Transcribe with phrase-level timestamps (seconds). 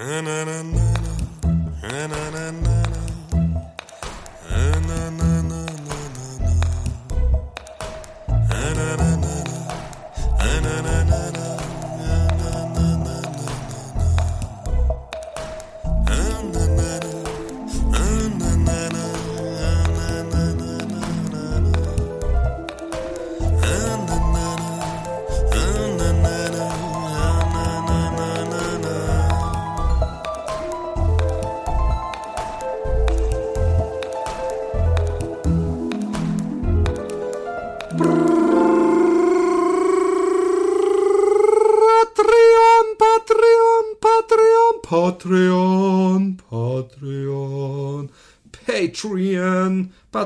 [0.00, 0.89] Patreon,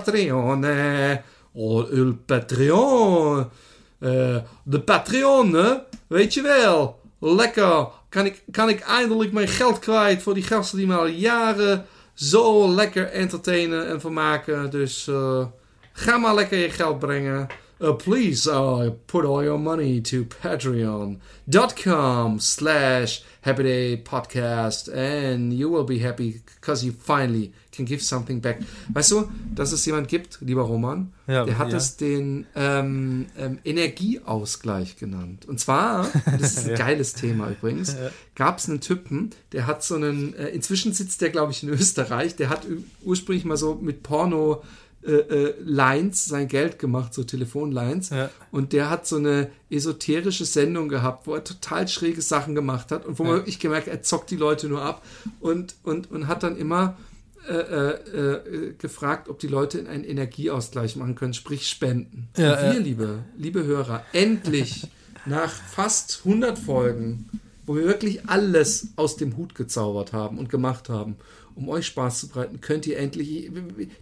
[0.04, 1.22] Patreon, Patreon,
[1.52, 3.50] oh, il Patreon.
[4.00, 7.00] Uh, de Patreon, weet je wel.
[7.18, 7.88] Lekker.
[8.08, 11.86] Kan ik, kan ik eindelijk mijn geld kwijt voor die gasten die me al jaren
[12.14, 14.70] zo lekker entertainen en vermaken.
[14.70, 15.46] Dus uh,
[15.92, 17.46] ga maar lekker je geld brengen.
[17.80, 18.48] Uh, please
[19.06, 21.18] put all your money to patreon.com
[22.38, 28.40] slash happy day podcast and you will be happy because you finally can give something
[28.40, 28.60] back.
[28.92, 31.76] Weißt du, dass es jemand gibt, lieber Roman, ja, der hat ja.
[31.76, 35.46] es den ähm, ähm, Energieausgleich genannt.
[35.46, 36.08] Und zwar,
[36.38, 37.96] das ist ein geiles Thema übrigens,
[38.34, 41.68] gab es einen Typen, der hat so einen, äh, inzwischen sitzt der glaube ich in
[41.68, 42.66] Österreich, der hat
[43.02, 44.62] ursprünglich mal so mit Porno
[45.06, 48.08] äh, äh, Lines sein Geld gemacht, so Telefonlines.
[48.08, 48.30] Ja.
[48.50, 53.04] Und der hat so eine esoterische Sendung gehabt, wo er total schräge Sachen gemacht hat
[53.04, 53.28] und wo ja.
[53.28, 55.04] man wirklich gemerkt, er zockt die Leute nur ab
[55.40, 56.96] und, und, und hat dann immer
[57.48, 62.28] äh, äh, äh gefragt, ob die Leute einen Energieausgleich machen können, sprich spenden.
[62.36, 64.88] Ja, und wir, liebe, liebe Hörer, endlich
[65.26, 67.28] nach fast 100 Folgen,
[67.66, 71.16] wo wir wirklich alles aus dem Hut gezaubert haben und gemacht haben
[71.54, 73.50] um euch Spaß zu bereiten, könnt ihr endlich.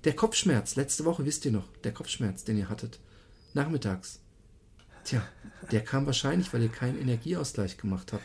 [0.05, 2.99] Der Kopfschmerz, letzte Woche wisst ihr noch, der Kopfschmerz, den ihr hattet,
[3.55, 4.21] nachmittags.
[5.05, 5.27] Tja,
[5.71, 8.25] der kam wahrscheinlich, weil ihr keinen Energieausgleich gemacht habt.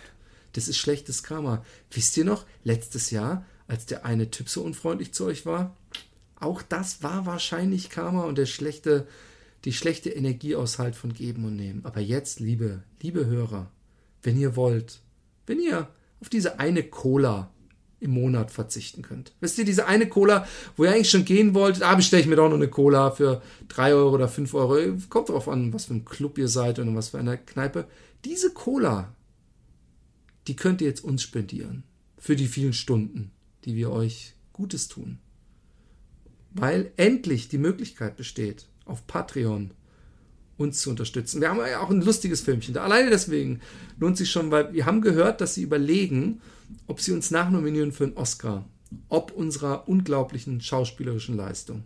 [0.53, 1.63] Das ist schlechtes Karma.
[1.91, 5.75] Wisst ihr noch, letztes Jahr, als der eine Typ so unfreundlich zu euch war?
[6.39, 9.07] Auch das war wahrscheinlich Karma und der schlechte,
[9.65, 11.83] die schlechte Energieaushalt von Geben und Nehmen.
[11.83, 13.71] Aber jetzt, liebe, liebe Hörer,
[14.23, 15.01] wenn ihr wollt,
[15.45, 15.89] wenn ihr
[16.21, 17.51] auf diese eine Cola
[17.99, 19.33] im Monat verzichten könnt.
[19.39, 22.35] Wisst ihr, diese eine Cola, wo ihr eigentlich schon gehen wollt, da bestelle ich mir
[22.35, 24.97] doch noch eine Cola für 3 Euro oder 5 Euro.
[25.09, 27.87] Kommt drauf an, was für ein Club ihr seid und was für eine Kneipe.
[28.23, 29.15] Diese Cola,
[30.47, 31.83] die könnt ihr jetzt uns spendieren.
[32.19, 33.31] Für die vielen Stunden,
[33.67, 35.19] die wir euch Gutes tun.
[36.51, 39.71] Weil endlich die Möglichkeit besteht, auf Patreon
[40.57, 41.41] uns zu unterstützen.
[41.41, 42.83] Wir haben ja auch ein lustiges Filmchen da.
[42.83, 43.59] Alleine deswegen
[43.99, 46.41] lohnt sich schon, weil wir haben gehört, dass sie überlegen,
[46.87, 48.65] ob sie uns nachnominieren für einen Oscar.
[49.09, 51.83] Ob unserer unglaublichen schauspielerischen Leistung.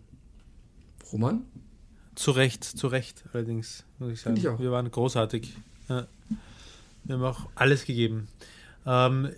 [1.12, 1.42] Roman?
[2.14, 4.36] Zu Recht, zu Recht allerdings, muss ich sagen.
[4.36, 4.60] Ich auch.
[4.60, 5.52] Wir waren großartig.
[5.88, 6.06] Ja.
[7.04, 8.28] Wir haben auch alles gegeben.
[8.86, 9.30] Ähm,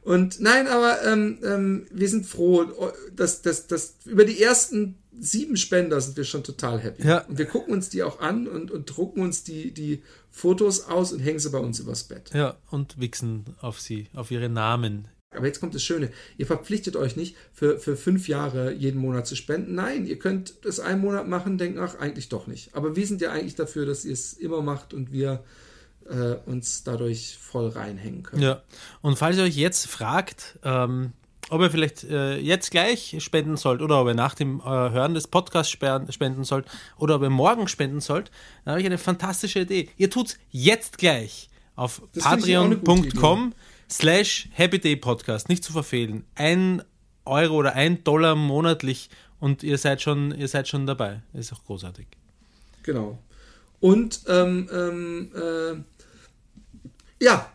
[0.01, 2.65] Und nein, aber ähm, ähm, wir sind froh,
[3.15, 7.07] dass, dass, dass über die ersten sieben Spender sind wir schon total happy.
[7.07, 7.19] Ja.
[7.25, 11.11] Und wir gucken uns die auch an und, und drucken uns die, die Fotos aus
[11.11, 12.31] und hängen sie bei uns übers Bett.
[12.33, 15.07] Ja, und wichsen auf sie, auf ihre Namen.
[15.31, 16.09] Aber jetzt kommt das Schöne.
[16.37, 19.75] Ihr verpflichtet euch nicht, für, für fünf Jahre jeden Monat zu spenden.
[19.75, 22.73] Nein, ihr könnt das einen Monat machen, denken, ach, eigentlich doch nicht.
[22.75, 25.43] Aber wir sind ja eigentlich dafür, dass ihr es immer macht und wir
[26.09, 28.41] äh, uns dadurch voll reinhängen können.
[28.41, 28.63] Ja,
[29.01, 31.13] und falls ihr euch jetzt fragt, ähm,
[31.49, 35.13] ob ihr vielleicht äh, jetzt gleich spenden sollt oder ob ihr nach dem äh, Hören
[35.13, 36.65] des Podcasts spenden sollt
[36.97, 38.31] oder ob ihr morgen spenden sollt,
[38.63, 39.89] dann habe ich eine fantastische Idee.
[39.97, 43.53] Ihr tut es jetzt gleich auf patreon.com
[43.89, 45.49] slash happydaypodcast.
[45.49, 46.25] Nicht zu verfehlen.
[46.35, 46.83] Ein
[47.25, 49.09] Euro oder ein Dollar monatlich
[49.39, 51.21] und ihr seid schon, ihr seid schon dabei.
[51.33, 52.07] ist auch großartig.
[52.83, 53.19] Genau.
[53.79, 57.49] Und ähm, ähm, äh, ja,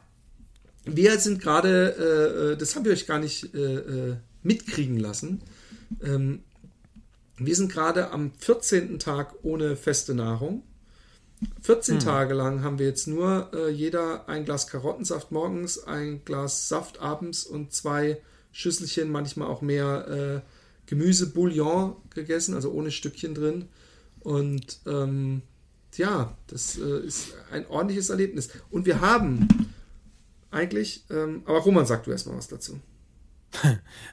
[0.84, 5.40] wir sind gerade, äh, äh, das haben wir euch gar nicht äh, äh mitkriegen lassen.
[6.02, 6.40] Ähm,
[7.38, 8.98] wir sind gerade am 14.
[8.98, 10.62] Tag ohne feste Nahrung.
[11.62, 12.04] 14 hm.
[12.04, 17.00] Tage lang haben wir jetzt nur äh, jeder ein Glas Karottensaft morgens, ein Glas Saft
[17.00, 18.20] abends und zwei
[18.52, 20.48] Schüsselchen, manchmal auch mehr äh,
[20.87, 23.69] Gemüsebouillon gegessen, also ohne Stückchen drin.
[24.20, 25.42] Und ähm,
[25.96, 28.48] ja, das äh, ist ein ordentliches Erlebnis.
[28.70, 29.48] Und wir haben
[30.54, 32.80] eigentlich, ähm, aber Roman, sag du erstmal was dazu.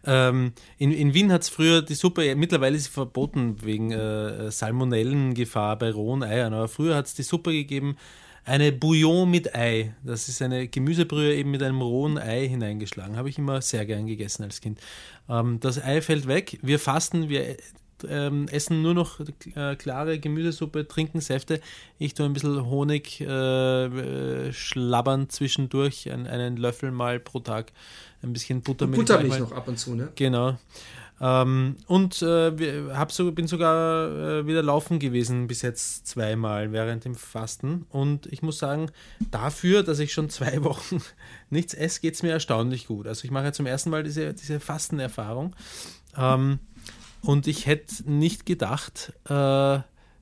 [0.06, 4.52] ähm, in, in Wien hat es früher die Suppe, mittlerweile ist sie verboten wegen äh,
[4.52, 7.98] Salmonellengefahr bei rohen Eiern, aber früher hat es die Suppe gegeben,
[8.44, 9.94] eine Bouillon mit Ei.
[10.04, 13.16] Das ist eine Gemüsebrühe eben mit einem rohen Ei hineingeschlagen.
[13.16, 14.80] Habe ich immer sehr gern gegessen als Kind.
[15.30, 16.58] Ähm, das Ei fällt weg.
[16.64, 17.56] Wir fasten, wir
[18.10, 19.20] ähm, essen nur noch
[19.56, 21.62] äh, klare Gemüsesuppe, trinken Säfte.
[21.98, 27.72] Ich tue ein bisschen Honig äh, äh schlabbern zwischendurch, ein, einen Löffel mal pro Tag
[28.24, 29.00] ein bisschen Buttermilch.
[29.00, 30.10] Buttermilch noch ab und zu, ne?
[30.16, 30.58] Genau.
[31.24, 34.10] Ähm, und äh, hab so, bin sogar
[34.40, 37.86] äh, wieder laufen gewesen bis jetzt zweimal während dem Fasten.
[37.90, 38.90] Und ich muss sagen,
[39.30, 41.00] dafür, dass ich schon zwei Wochen
[41.52, 43.06] nichts esse, geht es mir erstaunlich gut.
[43.06, 45.56] Also ich mache ja zum ersten Mal diese, diese Fastenerfahrung.
[46.18, 46.60] Ähm,
[47.24, 49.80] und ich hätte nicht gedacht, äh,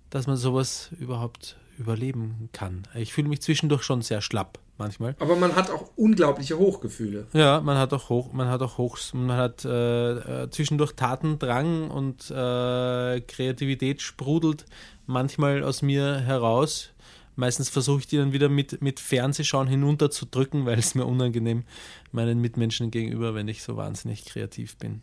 [0.10, 2.84] dass man sowas überhaupt überleben kann.
[2.94, 5.16] Ich fühle mich zwischendurch schon sehr schlapp manchmal.
[5.19, 7.28] Aber man hat auch unglaubliche Hochgefühle.
[7.34, 11.92] Ja, man hat auch hoch, man hat auch Hochs, man hat äh, äh, zwischendurch Tatendrang
[11.92, 14.66] und äh, Kreativität sprudelt
[15.06, 16.90] manchmal aus mir heraus.
[17.36, 21.63] Meistens versuche ich die dann wieder mit, mit Fernsehschauen hinunterzudrücken, weil es mir unangenehm
[22.12, 25.02] meinen Mitmenschen gegenüber, wenn ich so wahnsinnig kreativ bin.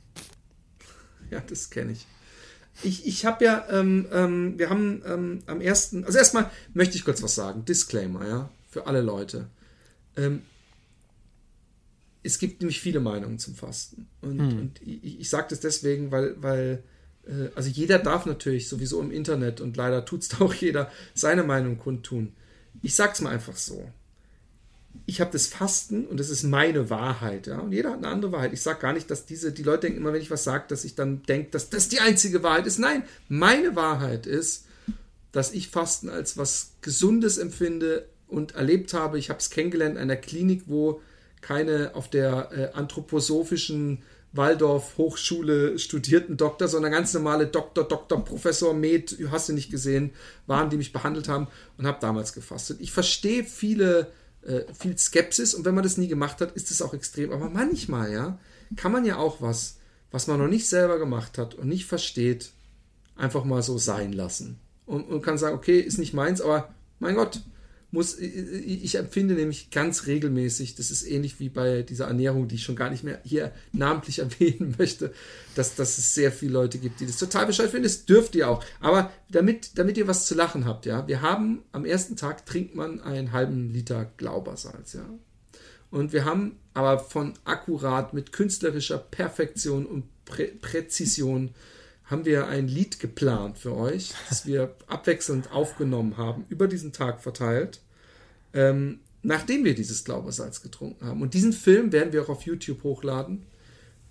[1.30, 2.06] Ja, das kenne ich.
[2.82, 7.04] Ich, ich habe ja, ähm, ähm, wir haben ähm, am ersten, also erstmal möchte ich
[7.04, 9.48] kurz was sagen, Disclaimer, ja, für alle Leute.
[10.16, 10.42] Ähm,
[12.22, 14.08] es gibt nämlich viele Meinungen zum Fasten.
[14.20, 14.58] Und, hm.
[14.58, 16.82] und ich, ich sage das deswegen, weil, weil
[17.26, 21.44] äh, also jeder darf natürlich sowieso im Internet und leider tut es auch jeder seine
[21.44, 22.34] Meinung kundtun.
[22.82, 23.90] Ich sag's mal einfach so.
[25.04, 27.58] Ich habe das Fasten und das ist meine Wahrheit, ja.
[27.58, 28.52] Und jeder hat eine andere Wahrheit.
[28.52, 30.84] Ich sage gar nicht, dass diese, die Leute denken immer, wenn ich was sage, dass
[30.84, 32.78] ich dann denke, dass das die einzige Wahrheit ist.
[32.78, 34.64] Nein, meine Wahrheit ist,
[35.32, 39.18] dass ich Fasten als was Gesundes empfinde, und erlebt habe.
[39.18, 41.00] Ich habe es kennengelernt in einer Klinik, wo
[41.40, 44.02] keine auf der äh, anthroposophischen
[44.32, 50.10] Waldorf Hochschule studierten Doktor, sondern ganz normale Doktor, Doktor, Professor, Med, hast du nicht gesehen,
[50.46, 51.46] waren, die mich behandelt haben
[51.78, 52.78] und habe damals gefastet.
[52.80, 54.08] Ich verstehe viele,
[54.46, 57.32] äh, viel Skepsis und wenn man das nie gemacht hat, ist es auch extrem.
[57.32, 58.38] Aber manchmal, ja,
[58.76, 59.78] kann man ja auch was,
[60.10, 62.52] was man noch nicht selber gemacht hat und nicht versteht,
[63.16, 64.58] einfach mal so sein lassen.
[64.84, 67.42] Und, und kann sagen, okay, ist nicht meins, aber mein Gott,
[67.90, 72.64] muss, ich empfinde nämlich ganz regelmäßig, das ist ähnlich wie bei dieser Ernährung, die ich
[72.64, 75.12] schon gar nicht mehr hier namentlich erwähnen möchte,
[75.54, 77.84] dass, dass es sehr viele Leute gibt, die das total bescheuert finden.
[77.84, 78.64] Das dürft ihr auch.
[78.80, 82.74] Aber damit, damit ihr was zu lachen habt, ja, wir haben am ersten Tag trinkt
[82.74, 85.08] man einen halben Liter Glaubersalz, ja.
[85.90, 91.54] Und wir haben aber von akkurat mit künstlerischer Perfektion und Prä Präzision
[92.06, 97.20] haben wir ein Lied geplant für euch, das wir abwechselnd aufgenommen haben, über diesen Tag
[97.20, 97.80] verteilt,
[98.54, 101.20] ähm, nachdem wir dieses Glaubersalz getrunken haben.
[101.20, 103.44] Und diesen Film werden wir auch auf YouTube hochladen,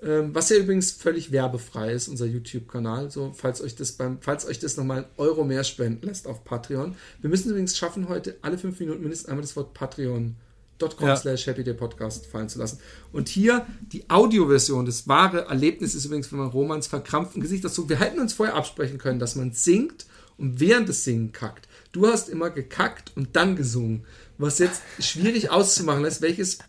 [0.01, 3.11] ähm, was ja übrigens völlig werbefrei ist, unser YouTube-Kanal.
[3.11, 6.43] So, falls euch das beim, falls euch das nochmal ein Euro mehr spenden lässt auf
[6.43, 6.95] Patreon.
[7.21, 10.35] Wir müssen übrigens schaffen, heute alle fünf Minuten mindestens einmal das Wort Patreon
[10.79, 11.15] com ja.
[11.15, 12.79] slash Happy Day Podcast fallen zu lassen.
[13.11, 17.87] Und hier die Audioversion, das wahre Erlebnis ist übrigens, wenn man Romans verkrampften Gesicht dazu.
[17.89, 20.05] Wir hätten uns vorher absprechen können, dass man singt
[20.37, 21.67] und während des Singen kackt.
[21.91, 24.05] Du hast immer gekackt und dann gesungen.
[24.37, 26.59] Was jetzt schwierig auszumachen ist, welches,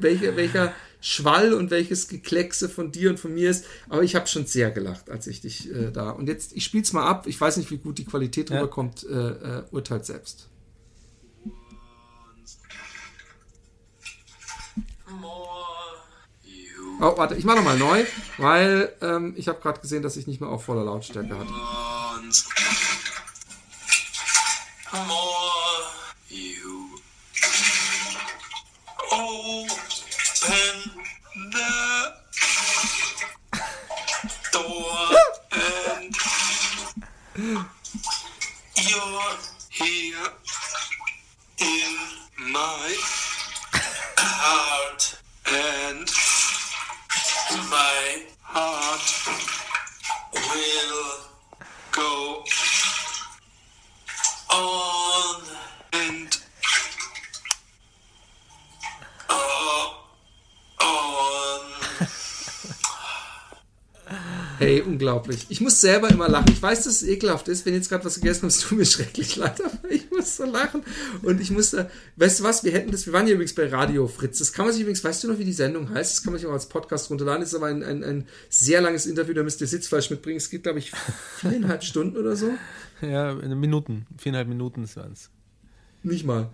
[0.00, 3.64] welche, welcher Schwall und welches Gekleckse von dir und von mir ist.
[3.88, 6.10] Aber ich habe schon sehr gelacht, als ich dich äh, da.
[6.10, 7.28] Und jetzt, ich spiele es mal ab.
[7.28, 8.56] Ich weiß nicht, wie gut die Qualität ja.
[8.56, 9.06] rüberkommt.
[9.08, 10.48] Äh, äh, urteilt selbst.
[17.00, 18.04] Oh, warte, ich mache nochmal neu,
[18.38, 21.52] weil ähm, ich habe gerade gesehen, dass ich nicht mehr auf voller Lautstärke hatte.
[38.76, 39.36] You're
[39.70, 40.28] here
[41.58, 43.21] in my
[44.24, 46.08] heart and
[47.70, 49.02] my heart
[50.32, 51.12] will
[51.92, 52.44] go
[64.62, 65.46] Hey, unglaublich.
[65.48, 66.52] Ich muss selber immer lachen.
[66.52, 69.36] Ich weiß, dass es ekelhaft ist, wenn jetzt gerade was gegessen hast, tut mir schrecklich
[69.36, 70.82] leid, aber ich muss so lachen.
[71.22, 74.06] Und ich musste, weißt du was, wir hätten das, wir waren hier übrigens bei Radio
[74.06, 74.38] Fritz.
[74.38, 76.16] Das kann man sich übrigens, weißt du noch, wie die Sendung heißt?
[76.16, 77.40] Das kann man sich auch als Podcast runterladen.
[77.40, 80.36] Das ist aber ein, ein, ein sehr langes Interview, da müsst ihr Sitzfleisch mitbringen.
[80.36, 80.92] Es geht, glaube ich,
[81.38, 82.50] viereinhalb Stunden oder so.
[83.00, 84.06] Ja, Minuten.
[84.16, 85.30] Viereinhalb Minuten waren es.
[86.02, 86.50] Nicht mal.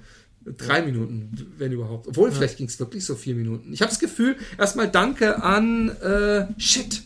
[0.57, 2.09] Drei Minuten, wenn überhaupt.
[2.09, 2.35] Obwohl, ja.
[2.35, 3.73] vielleicht ging es wirklich so vier Minuten.
[3.73, 7.03] Ich habe das Gefühl, erstmal danke an äh, Shit.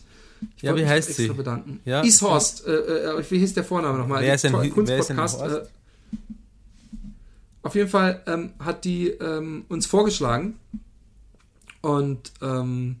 [0.57, 1.27] Ich ja, wie heißt sie?
[1.29, 1.79] bedanken.
[1.85, 2.03] Ja.
[2.03, 2.65] Ishorst.
[2.65, 4.21] Äh, äh, wie hieß der Vorname nochmal?
[4.21, 5.41] Wer ist ein, Kunstpodcast.
[5.41, 5.61] Äh,
[7.63, 10.59] auf jeden Fall ähm, hat die ähm, uns vorgeschlagen.
[11.81, 12.97] Und ähm,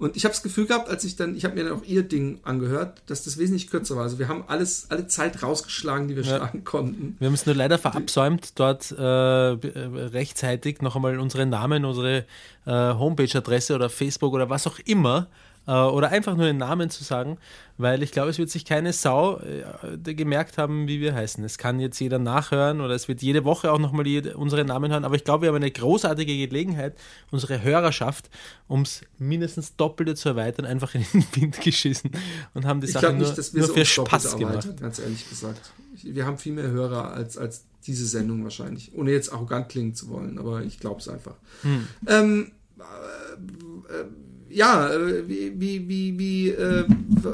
[0.00, 2.02] und ich habe das Gefühl gehabt, als ich dann, ich habe mir dann auch ihr
[2.02, 4.04] Ding angehört, dass das wesentlich kürzer war.
[4.04, 6.36] Also wir haben alles, alle Zeit rausgeschlagen, die wir ja.
[6.36, 7.16] schlagen konnten.
[7.18, 12.24] Wir haben es nur leider verabsäumt, dort äh, rechtzeitig noch einmal unsere Namen, unsere
[12.64, 17.04] äh, Homepage-Adresse oder Facebook oder was auch immer äh, oder einfach nur den Namen zu
[17.04, 17.38] sagen,
[17.78, 21.44] weil ich glaube, es wird sich keine Sau äh, gemerkt haben, wie wir heißen.
[21.44, 25.04] Es kann jetzt jeder nachhören oder es wird jede Woche auch nochmal unsere Namen hören,
[25.04, 26.96] aber ich glaube, wir haben eine großartige Gelegenheit,
[27.30, 28.30] unsere Hörerschaft
[28.68, 32.10] ums mindestens Doppelte zu erweitern, einfach in den Wind geschissen
[32.54, 34.68] und haben die ich Sache nicht, nur, nur so für Spaß gemacht.
[34.80, 35.72] Ganz ehrlich gesagt.
[36.02, 40.08] Wir haben viel mehr Hörer als, als diese Sendung wahrscheinlich, ohne jetzt arrogant klingen zu
[40.08, 41.34] wollen, aber ich glaube es einfach.
[41.62, 41.86] Hm.
[42.06, 44.04] Ähm, äh, äh,
[44.50, 46.84] ja, äh, wie, wie, wie, wie äh,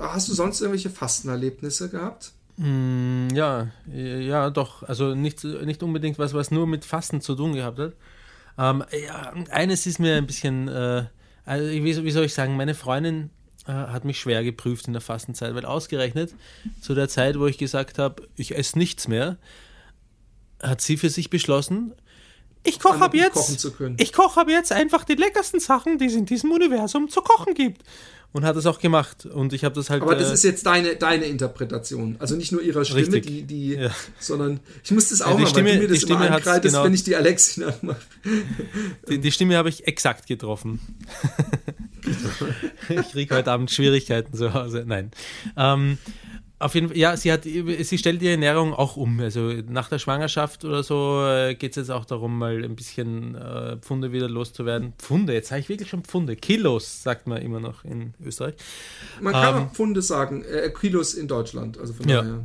[0.00, 2.32] hast du sonst irgendwelche Fastenerlebnisse gehabt?
[2.56, 4.82] Mm, ja, ja, doch.
[4.82, 7.92] Also nicht, nicht unbedingt was, was nur mit Fasten zu tun gehabt hat.
[8.58, 11.04] Ähm, ja, eines ist mir ein bisschen, äh,
[11.44, 13.30] also wie, wie, soll ich sagen, meine Freundin
[13.66, 16.34] äh, hat mich schwer geprüft in der Fastenzeit, weil ausgerechnet
[16.80, 19.36] zu der Zeit, wo ich gesagt habe, ich esse nichts mehr,
[20.62, 21.92] hat sie für sich beschlossen,
[22.66, 23.68] ich koche ab jetzt.
[23.98, 27.54] Ich koche ab jetzt einfach die leckersten Sachen, die es in diesem Universum zu kochen
[27.54, 27.82] gibt.
[28.32, 29.24] Und hat es auch gemacht.
[29.24, 30.02] Und ich habe das halt.
[30.02, 32.16] Aber das äh, ist jetzt deine, deine Interpretation.
[32.18, 33.26] Also nicht nur ihrer Stimme, richtig.
[33.26, 33.90] die, die ja.
[34.18, 36.60] sondern ich muss das auch ja, die Stimme, weil du mir das die Stimme immer
[36.60, 38.00] genau, wenn ich die Alexina mache.
[39.08, 40.80] Die, die Stimme habe ich exakt getroffen.
[42.88, 44.84] ich kriege heute Abend Schwierigkeiten zu Hause.
[44.86, 45.12] Nein.
[45.56, 45.98] Ähm,
[46.58, 49.20] auf jeden Fall, ja, sie hat, sie stellt ihre Ernährung auch um.
[49.20, 53.34] Also nach der Schwangerschaft oder so äh, geht es jetzt auch darum, mal ein bisschen
[53.34, 54.94] äh, Pfunde wieder loszuwerden.
[54.98, 56.34] Pfunde, jetzt sage ich wirklich schon Pfunde.
[56.34, 58.54] Kilos, sagt man immer noch in Österreich.
[59.20, 62.22] Man kann ähm, auch Pfunde sagen, äh, Kilos in Deutschland, also von ja.
[62.22, 62.44] daher.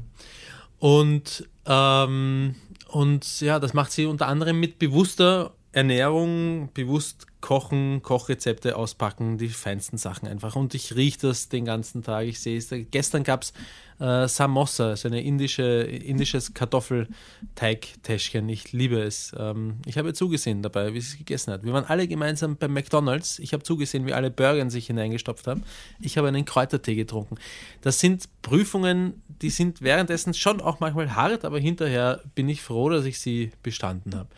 [0.80, 2.56] Und, ähm,
[2.90, 9.48] und ja, das macht sie unter anderem mit bewusster Ernährung, bewusst kochen, Kochrezepte auspacken, die
[9.50, 10.56] feinsten Sachen einfach.
[10.56, 12.28] Und ich rieche das den ganzen Tag.
[12.28, 12.74] Ich sehe es.
[12.92, 13.54] Gestern gab es
[14.00, 18.50] äh, Samosa, so eine indische, indisches Kartoffelteig-Täschchen.
[18.50, 19.34] Ich liebe es.
[19.38, 21.64] Ähm, ich habe zugesehen dabei, wie es gegessen hat.
[21.64, 23.40] Wir waren alle gemeinsam beim McDonalds.
[23.40, 25.64] Ich habe zugesehen, wie alle Burger sich hineingestopft haben.
[26.02, 27.38] Ich habe einen Kräutertee getrunken.
[27.82, 32.90] Das sind Prüfungen, die sind währenddessen schon auch manchmal hart, aber hinterher bin ich froh,
[32.90, 34.30] dass ich sie bestanden habe.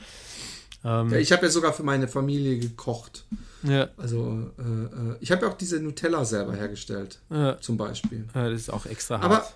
[0.83, 3.25] Ähm, ja, ich habe ja sogar für meine Familie gekocht.
[3.63, 3.89] Ja.
[3.97, 7.59] Also äh, äh ich habe ja auch diese Nutella selber hergestellt, ja.
[7.61, 8.25] zum Beispiel.
[8.35, 9.25] Ja, das ist auch extra hart.
[9.25, 9.47] Aber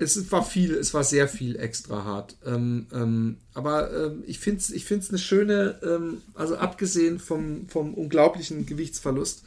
[0.00, 2.36] es war viel, es war sehr viel extra hart.
[2.46, 7.68] Ähm, ähm, aber ähm, ich finde es ich find's eine schöne, ähm, also abgesehen vom,
[7.68, 9.44] vom unglaublichen Gewichtsverlust,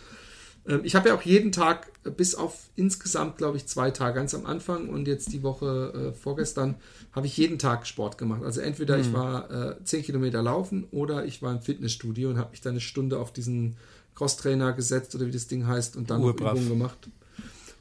[0.83, 4.33] ich habe ja auch jeden Tag, äh, bis auf insgesamt, glaube ich, zwei Tage, ganz
[4.33, 6.75] am Anfang und jetzt die Woche äh, vorgestern,
[7.11, 8.43] habe ich jeden Tag Sport gemacht.
[8.43, 9.01] Also entweder mhm.
[9.01, 12.71] ich war äh, 10 Kilometer laufen oder ich war im Fitnessstudio und habe mich dann
[12.71, 13.75] eine Stunde auf diesen
[14.15, 17.09] Crosstrainer gesetzt oder wie das Ding heißt und dann Übungen gemacht.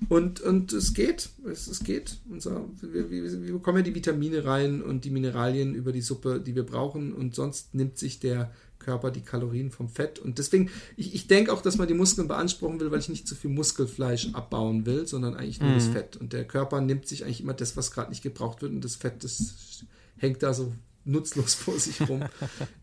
[0.09, 2.19] Und, und es geht, es, es geht.
[2.29, 6.41] Unser, wir, wir, wir bekommen ja die Vitamine rein und die Mineralien über die Suppe,
[6.41, 8.51] die wir brauchen und sonst nimmt sich der
[8.83, 10.19] Körper die Kalorien vom Fett.
[10.19, 13.27] Und deswegen, ich, ich denke auch, dass man die Muskeln beanspruchen will, weil ich nicht
[13.27, 15.75] zu viel Muskelfleisch abbauen will, sondern eigentlich nur mhm.
[15.75, 16.17] das Fett.
[16.17, 18.73] Und der Körper nimmt sich eigentlich immer das, was gerade nicht gebraucht wird.
[18.73, 19.85] Und das Fett, das
[20.19, 20.73] hängt da so
[21.05, 22.25] nutzlos vor sich rum.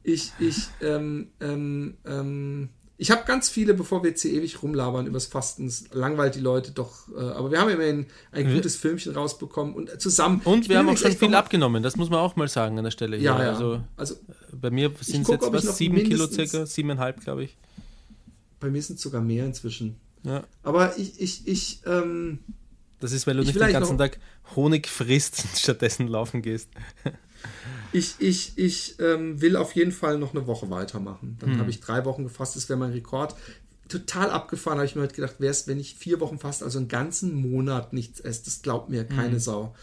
[0.03, 2.69] ich, ich, ähm, ähm, ähm,
[3.01, 6.71] ich habe ganz viele, bevor wir jetzt hier ewig rumlabern übers Fasten, langweilt die Leute
[6.71, 7.07] doch.
[7.15, 10.41] Äh, aber wir haben immerhin ein gutes Filmchen rausbekommen und zusammen.
[10.43, 12.91] Und wir haben auch schon viel abgenommen, das muss man auch mal sagen an der
[12.91, 13.15] Stelle.
[13.15, 13.27] Hier.
[13.27, 13.49] Ja, ja.
[13.51, 14.15] Also, also
[14.51, 17.55] bei mir sind es jetzt was, sieben Kilo circa, siebeneinhalb, glaube ich.
[18.59, 19.95] Bei mir sind es sogar mehr inzwischen.
[20.23, 20.43] Ja.
[20.63, 22.39] Aber ich, ich, ich, ähm,
[22.99, 24.19] Das ist, weil du nicht den ganzen Tag
[24.57, 26.67] Honig frisst und stattdessen laufen gehst.
[27.91, 31.37] Ich, ich, ich ähm, will auf jeden Fall noch eine Woche weitermachen.
[31.39, 31.59] Dann hm.
[31.59, 33.35] habe ich drei Wochen gefasst, das wäre mein Rekord.
[33.87, 36.77] Total abgefahren, habe ich mir halt gedacht, wäre es, wenn ich vier Wochen fast, also
[36.77, 38.45] einen ganzen Monat nichts esse.
[38.45, 39.39] Das glaubt mir keine hm.
[39.39, 39.75] Sau.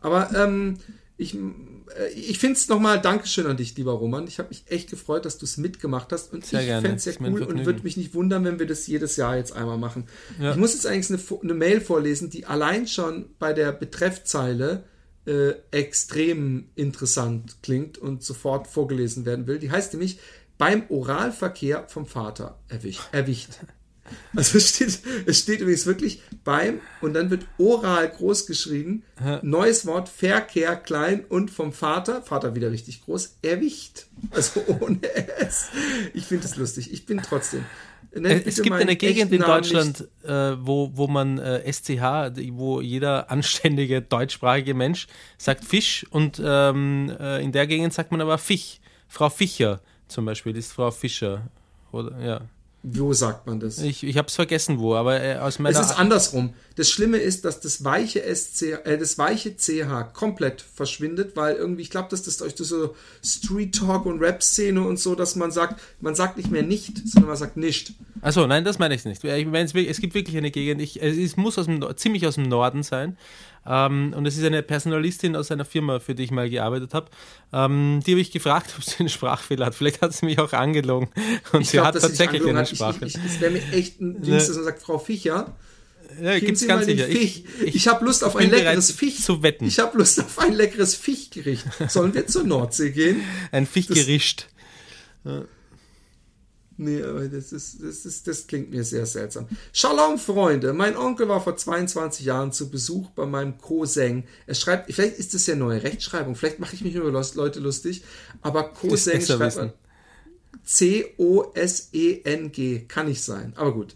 [0.00, 0.78] Aber ähm,
[1.16, 4.26] ich, äh, ich finde es nochmal Dankeschön an dich, lieber Roman.
[4.26, 6.32] Ich habe mich echt gefreut, dass du es mitgemacht hast.
[6.32, 8.86] Und sehr ich fände es sehr cool und würde mich nicht wundern, wenn wir das
[8.86, 10.04] jedes Jahr jetzt einmal machen.
[10.40, 10.50] Ja.
[10.50, 14.84] Ich muss jetzt eigentlich eine, eine, Mail vorlesen, die allein schon bei der Betreffzeile
[15.26, 19.58] äh, extrem interessant klingt und sofort vorgelesen werden will.
[19.58, 20.18] Die heißt nämlich
[20.58, 23.02] beim Oralverkehr vom Vater erwischt.
[23.12, 23.50] erwischt.
[24.36, 29.04] Also es steht, es steht übrigens wirklich beim und dann wird oral groß geschrieben.
[29.42, 34.08] Neues Wort, Verkehr klein und vom Vater, Vater wieder richtig groß, erwicht.
[34.30, 35.00] Also ohne
[35.38, 35.68] S.
[36.12, 36.92] Ich finde es lustig.
[36.92, 37.64] Ich bin trotzdem.
[38.14, 42.02] Es gibt eine Gegend in Deutschland, äh, wo, wo man äh, SCH,
[42.52, 45.06] wo jeder anständige deutschsprachige Mensch
[45.38, 48.80] sagt Fisch und ähm, äh, in der Gegend sagt man aber Fisch.
[49.08, 51.48] Frau Fischer zum Beispiel ist Frau Fischer.
[51.90, 52.40] Oder, ja.
[52.84, 53.78] Wo sagt man das?
[53.78, 55.78] Ich, ich habe es vergessen, wo, aber äh, aus meiner.
[55.78, 56.52] Es ist andersrum.
[56.74, 61.82] Das Schlimme ist, dass das weiche SC, äh, das weiche CH komplett verschwindet, weil irgendwie,
[61.82, 65.80] ich glaube, dass das durch so Street Talk und Rap-Szene und so, dass man sagt,
[66.00, 67.92] man sagt nicht mehr nicht, sondern man sagt nicht.
[68.20, 69.22] Achso, nein, das meine ich nicht.
[69.22, 72.48] Ich meine, es gibt wirklich eine Gegend, ich, es muss aus dem, ziemlich aus dem
[72.48, 73.16] Norden sein.
[73.66, 77.10] Ähm, und es ist eine Personalistin aus einer Firma, für die ich mal gearbeitet habe.
[77.52, 79.74] Ähm, die habe ich gefragt, ob sie einen Sprachfehler hat.
[79.74, 81.08] Vielleicht hat sie mich auch angelogen.
[81.52, 83.10] Und ich sie glaub, hat tatsächlich einen Sprachfehler.
[83.24, 85.54] Es wäre mir echt ein Ding, dass man sagt, Frau Fischer.
[86.20, 87.08] Ja, gibt's ganz sicher.
[87.08, 89.20] Ich, ich, ich habe Lust auf ein leckeres Fisch.
[89.20, 89.66] Zu wetten.
[89.66, 91.64] Ich habe Lust auf ein leckeres Fischgericht.
[91.88, 93.22] Sollen wir zur Nordsee gehen?
[93.50, 94.48] Ein Fischgericht.
[95.24, 95.44] Ja.
[96.76, 99.46] Nee, aber das, ist, das, ist, das klingt mir sehr seltsam.
[99.72, 100.72] Shalom, Freunde.
[100.72, 104.24] Mein Onkel war vor 22 Jahren zu Besuch bei meinem Cousin.
[104.46, 108.02] Er schreibt, vielleicht ist das ja neue Rechtschreibung, vielleicht mache ich mich über Leute lustig,
[108.40, 109.72] aber Cousin schreibt man
[110.64, 112.04] C-O-S-E-N-G.
[112.88, 113.94] Kann nicht sein, aber gut.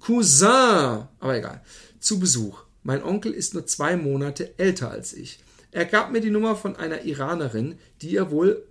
[0.00, 1.62] Cousin, aber egal.
[1.98, 2.62] Zu Besuch.
[2.82, 5.40] Mein Onkel ist nur zwei Monate älter als ich.
[5.70, 8.64] Er gab mir die Nummer von einer Iranerin, die er wohl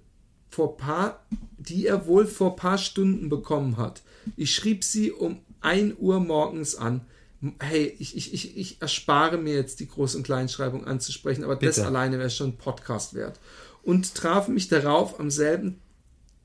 [0.54, 1.26] vor paar,
[1.58, 4.04] die er wohl vor paar Stunden bekommen hat.
[4.38, 7.02] Ich schrieb sie um 1 Uhr morgens an.
[7.60, 11.66] Hey, ich, ich, ich, ich erspare mir jetzt die Groß- und Kleinschreibung anzusprechen, aber Bitte.
[11.66, 13.40] das alleine wäre schon Podcast wert.
[13.82, 15.82] Und traf mich darauf am selben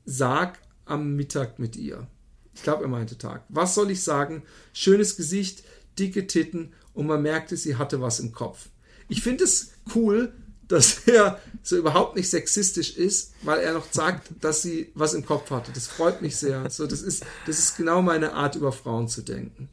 [0.07, 2.09] Sarg am Mittag mit ihr.
[2.55, 3.45] Ich glaube, er meinte Tag.
[3.51, 4.43] Was soll ich sagen?
[4.73, 5.63] Schönes Gesicht,
[5.99, 8.71] dicke Titten und man merkte, sie hatte was im Kopf.
[9.09, 10.33] Ich finde es cool,
[10.69, 15.25] dass er so überhaupt nicht sexistisch ist, weil er noch sagt, dass sie was im
[15.27, 15.73] Kopf hatte.
[15.73, 16.69] Das freut mich sehr.
[16.71, 19.69] So, das ist, das ist genau meine Art, über Frauen zu denken.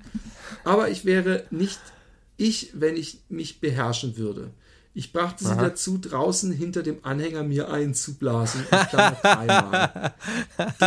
[0.63, 1.79] Aber ich wäre nicht
[2.37, 4.51] ich, wenn ich mich beherrschen würde.
[4.97, 5.61] Ich brachte sie Aha.
[5.61, 8.61] dazu, draußen hinter dem Anhänger mir einzublasen.
[8.71, 10.13] In Klammer dreimal.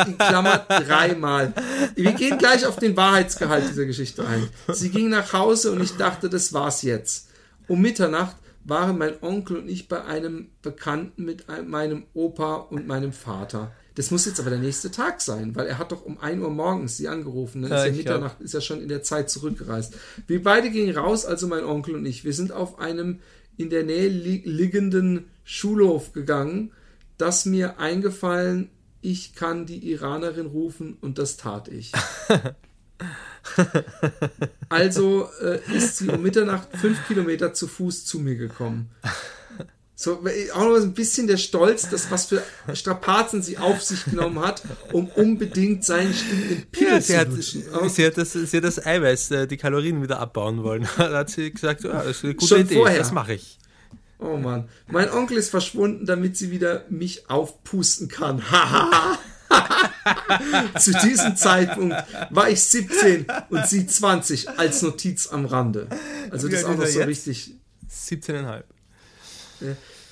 [0.07, 1.53] In Klammer dreimal.
[1.94, 4.49] Wir gehen gleich auf den Wahrheitsgehalt dieser Geschichte ein.
[4.73, 7.29] Sie ging nach Hause und ich dachte, das war's jetzt.
[7.66, 13.12] Um Mitternacht waren mein Onkel und ich bei einem Bekannten mit meinem Opa und meinem
[13.12, 13.73] Vater.
[13.94, 16.51] Das muss jetzt aber der nächste Tag sein, weil er hat doch um 1 Uhr
[16.51, 17.62] morgens sie angerufen.
[17.62, 19.94] Dann ja, ist ja Mitternacht, ist er schon in der Zeit zurückgereist.
[20.27, 22.25] Wir beide gingen raus, also mein Onkel und ich.
[22.25, 23.18] Wir sind auf einem
[23.57, 26.71] in der Nähe li liegenden Schulhof gegangen.
[27.16, 31.92] Das mir eingefallen, ich kann die Iranerin rufen und das tat ich.
[34.71, 38.90] Also äh, ist sie um Mitternacht fünf Kilometer zu Fuß zu mir gekommen.
[40.01, 40.23] So,
[40.55, 42.40] auch noch ein bisschen der Stolz, dass was für
[42.73, 47.90] Strapazen sie auf sich genommen hat, um unbedingt seinen stinkenden Pimmel ja, sie zu hat,
[47.90, 50.87] sie, hat das, sie hat das Eiweiß, äh, die Kalorien wieder abbauen wollen.
[50.99, 52.99] Da hat sie gesagt, oh, das ist eine gute Schon Idee, vorher.
[52.99, 53.59] das mache ich.
[54.21, 54.68] Oh Mann.
[54.87, 58.40] Mein Onkel ist verschwunden, damit sie wieder mich aufpusten kann.
[58.53, 59.18] Haha.
[60.79, 61.97] Zu diesem Zeitpunkt
[62.31, 65.88] war ich 17 und sie 20 als Notiz am Rande.
[66.31, 67.55] Also das ist auch noch so richtig.
[67.90, 68.62] 17,5.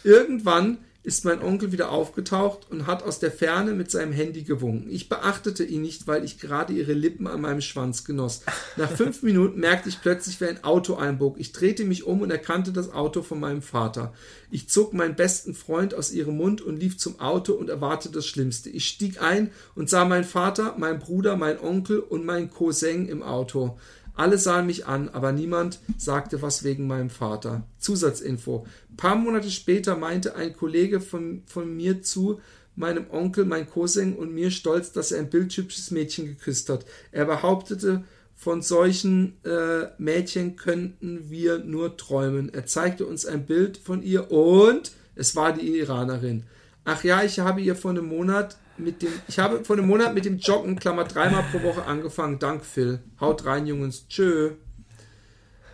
[0.02, 4.90] Irgendwann ist mein Onkel wieder aufgetaucht und hat aus der Ferne mit seinem Handy gewunken.
[4.90, 8.40] Ich beachtete ihn nicht, weil ich gerade ihre Lippen an meinem Schwanz genoss.
[8.76, 11.36] Nach fünf Minuten merkte ich plötzlich, wie ein Auto einbog.
[11.38, 14.14] Ich drehte mich um und erkannte das Auto von meinem Vater.
[14.50, 18.26] Ich zog meinen besten Freund aus ihrem Mund und lief zum Auto und erwartete das
[18.26, 18.70] Schlimmste.
[18.70, 23.22] Ich stieg ein und sah meinen Vater, meinen Bruder, meinen Onkel und meinen Cousin im
[23.22, 23.78] Auto.
[24.16, 27.62] Alle sahen mich an, aber niemand sagte was wegen meinem Vater.
[27.78, 28.66] Zusatzinfo.
[28.90, 32.40] Ein paar Monate später meinte ein Kollege von, von mir zu
[32.74, 36.86] meinem Onkel, mein Cousin und mir stolz, dass er ein bildhübsches Mädchen geküsst hat.
[37.12, 42.52] Er behauptete, von solchen äh, Mädchen könnten wir nur träumen.
[42.52, 46.44] Er zeigte uns ein Bild von ihr und es war die Iranerin.
[46.84, 50.14] Ach ja, ich habe ihr vor einem Monat mit dem, ich habe vor einem Monat
[50.14, 52.38] mit dem Joggen, Klammer, dreimal pro Woche angefangen.
[52.38, 53.00] Dank, Phil.
[53.20, 54.06] Haut rein, Jungs.
[54.08, 54.52] Tschö.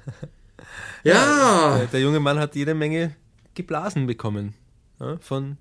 [1.05, 1.79] Ja.
[1.81, 3.17] ja der, junge Mann hat jede Menge
[3.55, 4.55] geblasen bekommen.
[5.01, 5.59] ja, von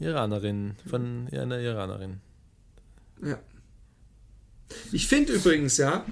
[0.00, 2.20] Iranerin, von einer Iranerin.
[3.24, 3.38] Ja.
[4.90, 6.04] Ich finde übrigens, ja,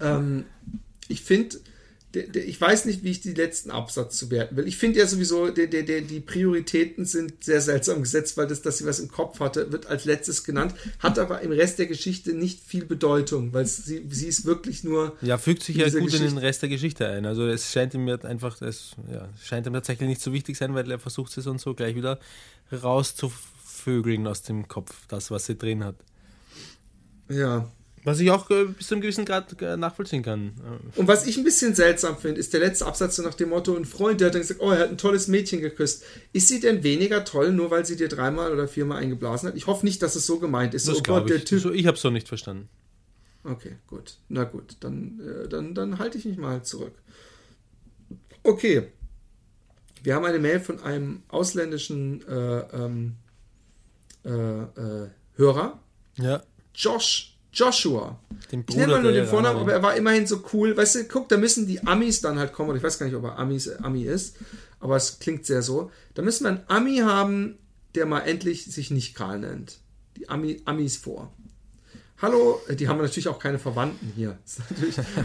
[0.00, 0.46] ähm,
[1.08, 1.56] ich finde,
[2.16, 4.66] ich weiß nicht, wie ich die letzten Absatz zu werten will.
[4.66, 8.62] Ich finde ja sowieso, der, der, der, die Prioritäten sind sehr seltsam gesetzt, weil das,
[8.62, 11.86] dass sie was im Kopf hatte, wird als letztes genannt, hat aber im Rest der
[11.86, 15.16] Geschichte nicht viel Bedeutung, weil sie, sie ist wirklich nur.
[15.20, 16.24] Ja, fügt sich ja gut Geschichte.
[16.24, 17.26] in den Rest der Geschichte ein.
[17.26, 20.90] Also es scheint ihm einfach, es ja, scheint ihm tatsächlich nicht so wichtig sein, weil
[20.90, 22.18] er versucht es und so gleich wieder
[22.72, 25.96] rauszuvögeln aus dem Kopf, das, was sie drin hat.
[27.28, 27.70] Ja.
[28.06, 30.52] Was ich auch äh, bis zu einem gewissen Grad äh, nachvollziehen kann.
[30.94, 33.74] Und was ich ein bisschen seltsam finde, ist der letzte Absatz so nach dem Motto:
[33.74, 36.04] Ein Freund, der hat dann gesagt, oh, er hat ein tolles Mädchen geküsst.
[36.32, 39.56] Ist sie denn weniger toll, nur weil sie dir dreimal oder viermal eingeblasen hat?
[39.56, 40.86] Ich hoffe nicht, dass es so gemeint ist.
[40.86, 41.46] Das oh Gott, der ich.
[41.46, 41.74] Typ.
[41.74, 42.68] Ich habe es so nicht verstanden.
[43.42, 44.18] Okay, gut.
[44.28, 46.94] Na gut, dann, äh, dann, dann halte ich mich mal zurück.
[48.44, 48.86] Okay.
[50.04, 53.16] Wir haben eine Mail von einem ausländischen äh, ähm,
[54.24, 55.80] äh, äh Hörer.
[56.18, 56.44] Ja.
[56.72, 58.20] Josh Joshua.
[58.50, 60.76] ich nenne mal nur den Vornamen, aber er war immerhin so cool.
[60.76, 62.68] Weißt du, guck, da müssen die Amis dann halt kommen.
[62.68, 64.36] Oder ich weiß gar nicht, ob er Amis, Ami ist,
[64.78, 65.90] aber es klingt sehr so.
[66.14, 67.58] Da müssen wir einen Ami haben,
[67.94, 69.78] der mal endlich sich nicht Karl nennt.
[70.16, 71.32] Die Ami, Amis vor.
[72.18, 74.38] Hallo, die haben natürlich auch keine Verwandten hier.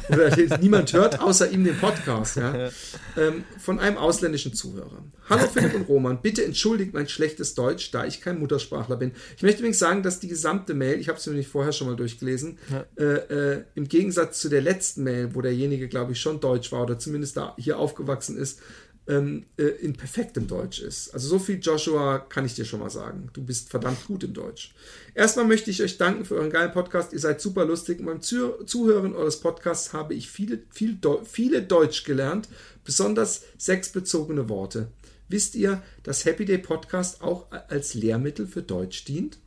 [0.10, 2.36] Oder niemand hört außer ihm den Podcast.
[2.36, 2.69] Ja?
[3.15, 5.01] Ähm, von einem ausländischen Zuhörer.
[5.30, 9.13] Hallo Philipp und Roman, bitte entschuldigt mein schlechtes Deutsch, da ich kein Muttersprachler bin.
[9.38, 11.95] Ich möchte übrigens sagen, dass die gesamte Mail, ich habe es nämlich vorher schon mal
[11.95, 12.86] durchgelesen, ja.
[12.97, 16.84] äh, äh, im Gegensatz zu der letzten Mail, wo derjenige, glaube ich, schon deutsch war
[16.84, 18.60] oder zumindest da hier aufgewachsen ist,
[19.12, 21.13] ähm, äh, in perfektem Deutsch ist.
[21.13, 23.30] Also so viel Joshua kann ich dir schon mal sagen.
[23.34, 24.74] Du bist verdammt gut im Deutsch.
[25.13, 27.12] Erstmal möchte ich euch danken für euren geilen Podcast.
[27.12, 28.00] Ihr seid super lustig.
[28.00, 32.47] Und beim Zuhören eures Podcasts habe ich viele, viel, viele Deutsch gelernt,
[32.86, 34.88] besonders sexbezogene Worte.
[35.28, 39.38] Wisst ihr, dass Happy Day Podcast auch als Lehrmittel für Deutsch dient?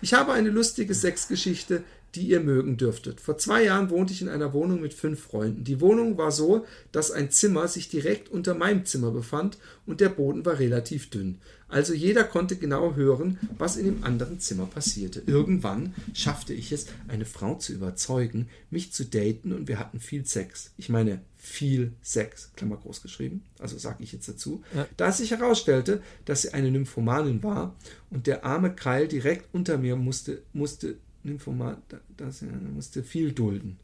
[0.00, 3.20] Ich habe eine lustige Sexgeschichte, die ihr mögen dürftet.
[3.20, 5.64] Vor zwei Jahren wohnte ich in einer Wohnung mit fünf Freunden.
[5.64, 10.10] Die Wohnung war so, dass ein Zimmer sich direkt unter meinem Zimmer befand und der
[10.10, 11.38] Boden war relativ dünn.
[11.68, 15.22] Also jeder konnte genau hören, was in dem anderen Zimmer passierte.
[15.26, 20.26] Irgendwann schaffte ich es, eine Frau zu überzeugen, mich zu daten und wir hatten viel
[20.26, 20.72] Sex.
[20.76, 24.86] Ich meine, viel Sex, Klammer groß geschrieben, also sage ich jetzt dazu, ja.
[24.98, 27.74] da es sich herausstellte, dass sie eine Nymphomanin war
[28.10, 31.78] und der arme Keil direkt unter mir musste, musste Nymphomat,
[32.16, 32.42] das
[32.74, 33.78] musste viel dulden.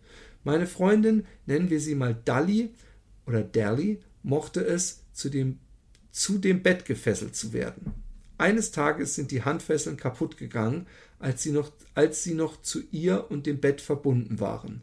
[0.44, 2.70] Meine Freundin, nennen wir sie mal Dali
[3.27, 5.59] oder Dali, mochte es, zu dem,
[6.11, 7.92] zu dem Bett gefesselt zu werden.
[8.38, 10.87] Eines Tages sind die Handfesseln kaputt gegangen,
[11.18, 14.83] als sie noch, als sie noch zu ihr und dem Bett verbunden waren.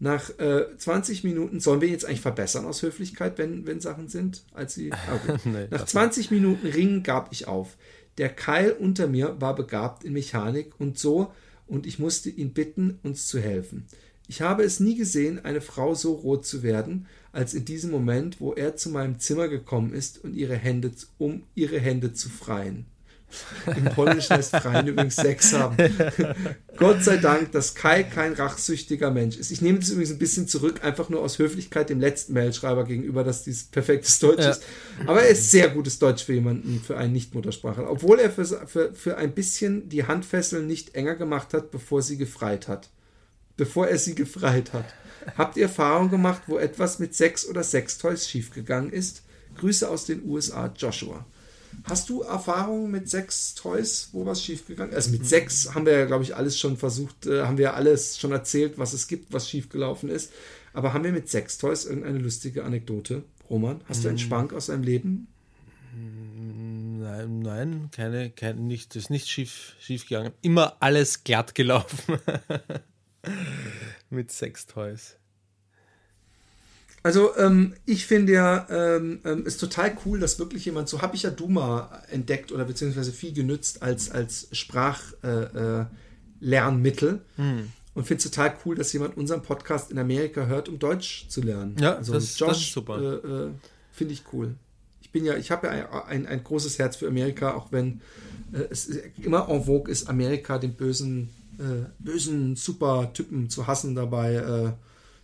[0.00, 4.44] Nach äh, 20 Minuten, sollen wir jetzt eigentlich verbessern aus Höflichkeit, wenn, wenn Sachen sind,
[4.52, 4.90] als sie.
[5.14, 5.38] Okay.
[5.44, 7.76] nee, Nach 20 Minuten Ringen gab ich auf.
[8.18, 11.32] Der Keil unter mir war begabt in Mechanik und so
[11.66, 13.86] und ich musste ihn bitten, uns zu helfen.
[14.26, 18.40] Ich habe es nie gesehen, eine Frau so rot zu werden, als in diesem Moment,
[18.40, 22.86] wo er zu meinem Zimmer gekommen ist und ihre Hände, um ihre Hände zu freien.
[23.66, 25.76] Im Polnischen heißt Freien übrigens Sex haben.
[26.76, 29.50] Gott sei Dank, dass Kai kein rachsüchtiger Mensch ist.
[29.50, 33.24] Ich nehme das übrigens ein bisschen zurück, einfach nur aus Höflichkeit dem letzten Mailschreiber gegenüber,
[33.24, 34.50] dass dies perfektes Deutsch ja.
[34.50, 34.64] ist.
[35.06, 37.90] Aber er ist sehr gutes Deutsch für jemanden, für einen Nicht-Muttersprachler.
[37.90, 42.16] Obwohl er für, für, für ein bisschen die Handfesseln nicht enger gemacht hat, bevor sie
[42.16, 42.90] gefreit hat.
[43.56, 44.86] Bevor er sie gefreit hat.
[45.38, 49.22] Habt ihr Erfahrung gemacht, wo etwas mit Sex oder Sextoys schiefgegangen ist?
[49.56, 51.24] Grüße aus den USA, Joshua.
[51.84, 54.96] Hast du Erfahrungen mit sechs Toys, wo was schiefgegangen ist?
[54.96, 58.18] Also mit sechs haben wir ja, glaube ich, alles schon versucht, äh, haben wir alles
[58.18, 60.32] schon erzählt, was es gibt, was schiefgelaufen ist.
[60.72, 63.22] Aber haben wir mit sechs Toys irgendeine lustige Anekdote?
[63.50, 64.26] Roman, hast du einen hm.
[64.26, 65.28] Schwank aus deinem Leben?
[65.94, 70.32] Nein, nein, keine, keine nicht, das ist nicht schief, schief gegangen.
[70.42, 72.18] Immer alles glatt gelaufen.
[74.10, 75.16] mit Sextoys.
[77.04, 81.14] Also ähm, ich finde ja, ähm, ähm, ist total cool, dass wirklich jemand, so habe
[81.14, 85.90] ich ja Duma entdeckt oder beziehungsweise viel genützt als, als Sprachlernmittel.
[87.10, 87.72] Äh, äh, hm.
[87.92, 91.42] Und finde es total cool, dass jemand unseren Podcast in Amerika hört, um Deutsch zu
[91.42, 91.76] lernen.
[91.78, 92.98] Ja, also das, Josh, das ist super.
[92.98, 93.50] Äh, äh,
[93.92, 94.54] finde ich cool.
[95.02, 98.00] Ich bin ja, ich habe ja ein, ein, ein, großes Herz für Amerika, auch wenn
[98.54, 98.88] äh, es
[99.22, 104.74] immer en vogue ist, Amerika den bösen, äh, bösen Super-Typen zu hassen dabei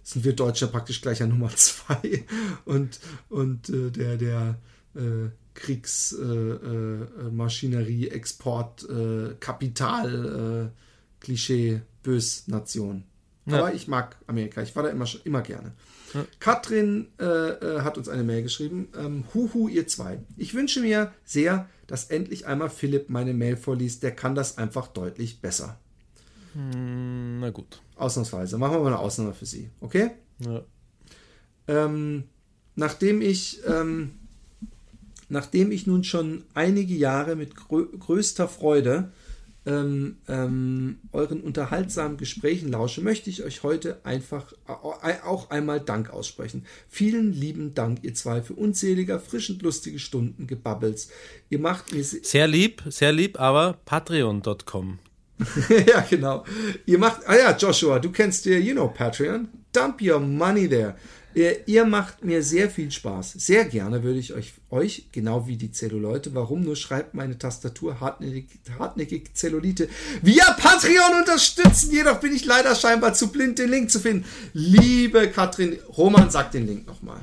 [0.03, 2.25] sind wir Deutsche praktisch gleich an Nummer zwei
[2.65, 4.59] und, und äh, der, der
[4.95, 10.73] äh, Kriegsmaschinerie, äh, äh, Export, äh, Kapital,
[11.21, 13.05] Klischee, Bös Nation.
[13.47, 13.59] Ja.
[13.59, 14.63] Aber ich mag Amerika.
[14.63, 15.73] Ich war da immer, immer gerne.
[16.15, 16.25] Ja.
[16.39, 18.89] Katrin äh, äh, hat uns eine Mail geschrieben.
[18.97, 20.21] Ähm, Huhu, ihr zwei.
[20.37, 24.03] Ich wünsche mir sehr, dass endlich einmal Philipp meine Mail vorliest.
[24.03, 25.79] Der kann das einfach deutlich besser.
[26.55, 27.81] Hm, na gut.
[28.01, 28.59] Ausnahmsweise.
[28.59, 29.71] Machen wir mal eine Ausnahme für Sie.
[29.81, 30.11] Okay?
[30.41, 30.63] Ja.
[31.69, 32.25] Ähm,
[32.75, 33.61] nachdem ich.
[33.67, 34.13] Ähm,
[35.31, 39.13] nachdem ich nun schon einige Jahre mit grö größter Freude
[39.67, 46.65] ähm, ähm, euren unterhaltsamen Gesprächen lausche, möchte ich euch heute einfach auch einmal Dank aussprechen.
[46.89, 51.11] Vielen lieben Dank, ihr zwei, für unzählige, frisch und lustige Stunden Gebabbels.
[51.51, 54.99] Ihr macht mir sehr lieb, sehr lieb, aber patreon.com.
[55.87, 56.45] ja, genau.
[56.87, 59.49] Ihr macht, ah ja, Joshua, du kennst dir, you know, Patreon.
[59.73, 60.97] Dump your money there.
[61.67, 63.35] Ihr macht mir sehr viel Spaß.
[63.35, 68.01] Sehr gerne würde ich euch, euch genau wie die Zelluleute, warum nur schreibt meine Tastatur
[68.01, 68.49] hartnäckig,
[68.79, 69.89] hartnäckig Zellulite,
[70.23, 71.93] via Patreon unterstützen.
[71.93, 74.25] Jedoch bin ich leider scheinbar zu blind, den Link zu finden.
[74.55, 77.21] Liebe Katrin, Roman, sag den Link nochmal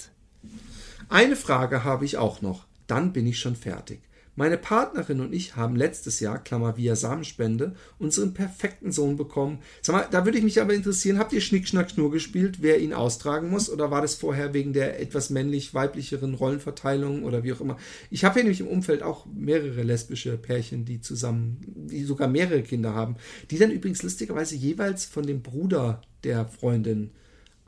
[1.13, 2.65] Eine Frage habe ich auch noch.
[2.87, 4.01] Dann bin ich schon fertig.
[4.35, 9.59] Meine Partnerin und ich haben letztes Jahr, Klammer via Samenspende, unseren perfekten Sohn bekommen.
[9.83, 12.81] Sag mal, da würde ich mich aber interessieren, habt ihr Schnick, Schnack, Schnur gespielt, wer
[12.81, 13.69] ihn austragen muss?
[13.69, 17.77] Oder war das vorher wegen der etwas männlich-weiblicheren Rollenverteilung oder wie auch immer?
[18.09, 21.59] Ich habe hier nämlich im Umfeld auch mehrere lesbische Pärchen, die zusammen,
[21.91, 23.17] die sogar mehrere Kinder haben,
[23.51, 27.11] die dann übrigens lustigerweise jeweils von dem Bruder der Freundin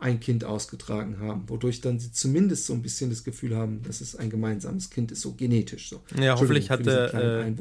[0.04, 4.02] ein Kind ausgetragen haben, wodurch dann sie zumindest so ein bisschen das Gefühl haben, dass
[4.02, 5.88] es ein gemeinsames Kind ist, so genetisch.
[5.88, 6.02] So.
[6.20, 7.52] Ja, hoffentlich hat, der, äh,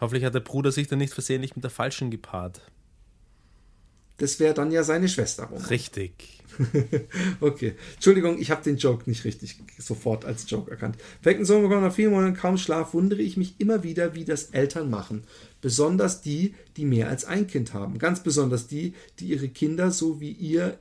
[0.00, 2.62] hoffentlich hat der Bruder sich dann nicht versehentlich mit der falschen gepaart.
[4.16, 5.44] Das wäre dann ja seine Schwester.
[5.44, 5.66] Roman.
[5.66, 6.40] Richtig.
[7.40, 7.74] okay.
[7.94, 10.96] Entschuldigung, ich habe den Joke nicht richtig sofort als Joke erkannt.
[11.20, 14.44] Verreckten Sohn bekommen nach vielen Monaten kaum Schlaf, wundere ich mich immer wieder, wie das
[14.46, 15.24] Eltern machen.
[15.60, 17.98] Besonders die, die mehr als ein Kind haben.
[17.98, 20.78] Ganz besonders die, die ihre Kinder so wie ihr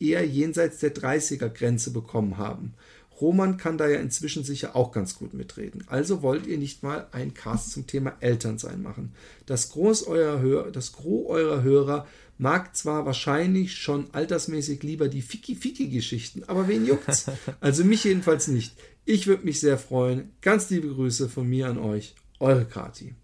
[0.00, 2.74] eher jenseits der 30er-Grenze bekommen haben.
[3.20, 5.84] Roman kann da ja inzwischen sicher auch ganz gut mitreden.
[5.88, 9.12] Also wollt ihr nicht mal einen Cast zum Thema Elternsein machen.
[9.46, 12.06] Das Groß eurer, Hör das Gros eurer Hörer
[12.38, 17.26] mag zwar wahrscheinlich schon altersmäßig lieber die Fiki-Fiki-Geschichten, aber wen juckt's?
[17.60, 18.74] Also mich jedenfalls nicht.
[19.04, 20.30] Ich würde mich sehr freuen.
[20.40, 22.14] Ganz liebe Grüße von mir an euch.
[22.38, 23.14] Eure Kati.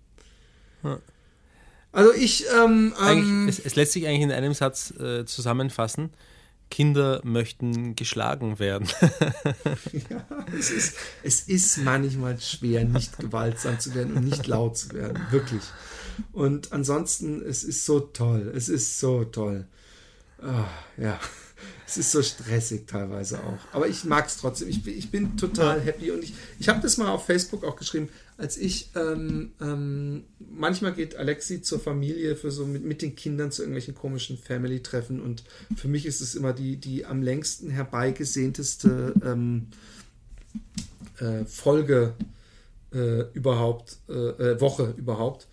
[1.92, 2.44] Also ich.
[2.58, 6.10] Ähm, ähm, es, es, lässt sich eigentlich in einem Satz äh, zusammenfassen.
[6.70, 8.88] Kinder möchten geschlagen werden.
[10.10, 10.26] ja,
[10.58, 15.20] es ist, es ist manchmal schwer, nicht gewaltsam zu werden und nicht laut zu werden.
[15.30, 15.62] Wirklich.
[16.32, 18.52] Und ansonsten, es ist so toll.
[18.54, 19.66] Es ist so toll.
[20.42, 21.18] Oh, ja.
[21.86, 23.58] Es ist so stressig teilweise auch.
[23.72, 24.68] Aber ich mag es trotzdem.
[24.68, 26.10] Ich, ich bin total happy.
[26.10, 30.92] Und ich, ich habe das mal auf Facebook auch geschrieben als ich, ähm, ähm, manchmal
[30.92, 35.44] geht Alexi zur Familie für so mit, mit den Kindern zu irgendwelchen komischen Family-Treffen und
[35.76, 39.68] für mich ist es immer die, die am längsten herbeigesehnteste ähm,
[41.18, 42.14] äh, Folge
[42.92, 45.46] äh, überhaupt, äh, äh Woche überhaupt.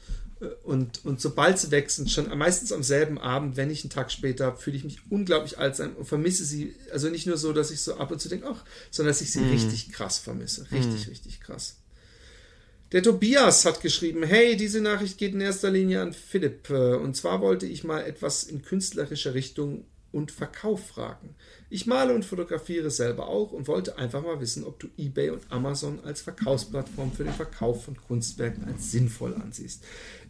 [0.63, 4.55] Und, und sobald sie wechseln, schon meistens am selben Abend, wenn nicht einen Tag später,
[4.55, 6.75] fühle ich mich unglaublich alt sein und vermisse sie.
[6.91, 9.31] Also nicht nur so, dass ich so ab und zu denke, ach, sondern dass ich
[9.31, 9.51] sie mhm.
[9.51, 10.63] richtig krass vermisse.
[10.71, 11.11] Richtig, mhm.
[11.11, 11.75] richtig krass.
[12.91, 16.69] Der Tobias hat geschrieben, hey, diese Nachricht geht in erster Linie an Philipp.
[16.69, 21.35] Äh, und zwar wollte ich mal etwas in künstlerischer Richtung und Verkauf fragen.
[21.73, 25.49] Ich male und fotografiere selber auch und wollte einfach mal wissen, ob du eBay und
[25.49, 29.81] Amazon als Verkaufsplattform für den Verkauf von Kunstwerken als sinnvoll ansiehst.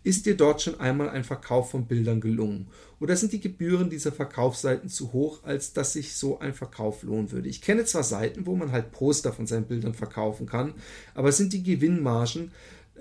[0.04, 2.68] Ist dir dort schon einmal ein Verkauf von Bildern gelungen?
[3.00, 7.32] Oder sind die Gebühren dieser Verkaufsseiten zu hoch, als dass sich so ein Verkauf lohnen
[7.32, 7.50] würde?
[7.50, 10.76] Ich kenne zwar Seiten, wo man halt Poster von seinen Bildern verkaufen kann,
[11.16, 12.52] aber sind die Gewinnmargen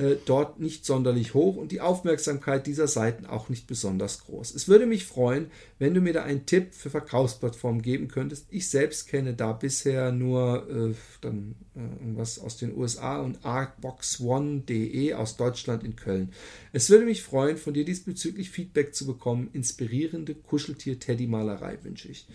[0.00, 4.54] äh, dort nicht sonderlich hoch und die Aufmerksamkeit dieser Seiten auch nicht besonders groß.
[4.54, 8.46] Es würde mich freuen, wenn du mir da einen Tipp für Verkaufsplattformen geben könntest.
[8.48, 15.12] Ich selbst kenne da bisher nur äh, dann äh, irgendwas aus den USA und artbox1.de
[15.12, 16.32] aus Deutschland in Köln.
[16.72, 19.50] Es würde mich freuen, von dir diesbezüglich Feedback zu bekommen.
[19.52, 22.26] Inspirierende Kuscheltier-Teddy-Malerei wünsche ich.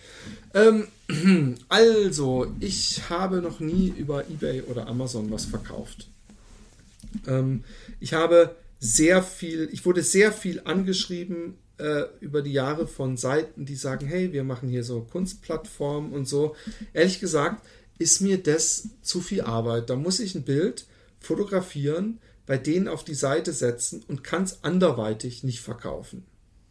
[0.53, 0.87] Ähm,
[1.69, 6.09] also, ich habe noch nie über eBay oder Amazon was verkauft.
[7.27, 7.63] Ähm,
[7.99, 13.65] ich habe sehr viel, ich wurde sehr viel angeschrieben äh, über die Jahre von Seiten,
[13.65, 16.55] die sagen, hey, wir machen hier so Kunstplattformen und so.
[16.93, 17.65] Ehrlich gesagt,
[17.97, 19.89] ist mir das zu viel Arbeit.
[19.89, 20.85] Da muss ich ein Bild
[21.19, 26.25] fotografieren, bei denen auf die Seite setzen und kann es anderweitig nicht verkaufen.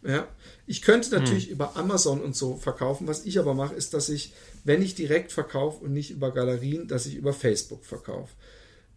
[0.06, 0.28] Ja,
[0.66, 1.52] ich könnte natürlich hm.
[1.52, 3.06] über Amazon und so verkaufen.
[3.06, 6.88] Was ich aber mache, ist, dass ich, wenn ich direkt verkaufe und nicht über Galerien,
[6.88, 8.34] dass ich über Facebook verkaufe.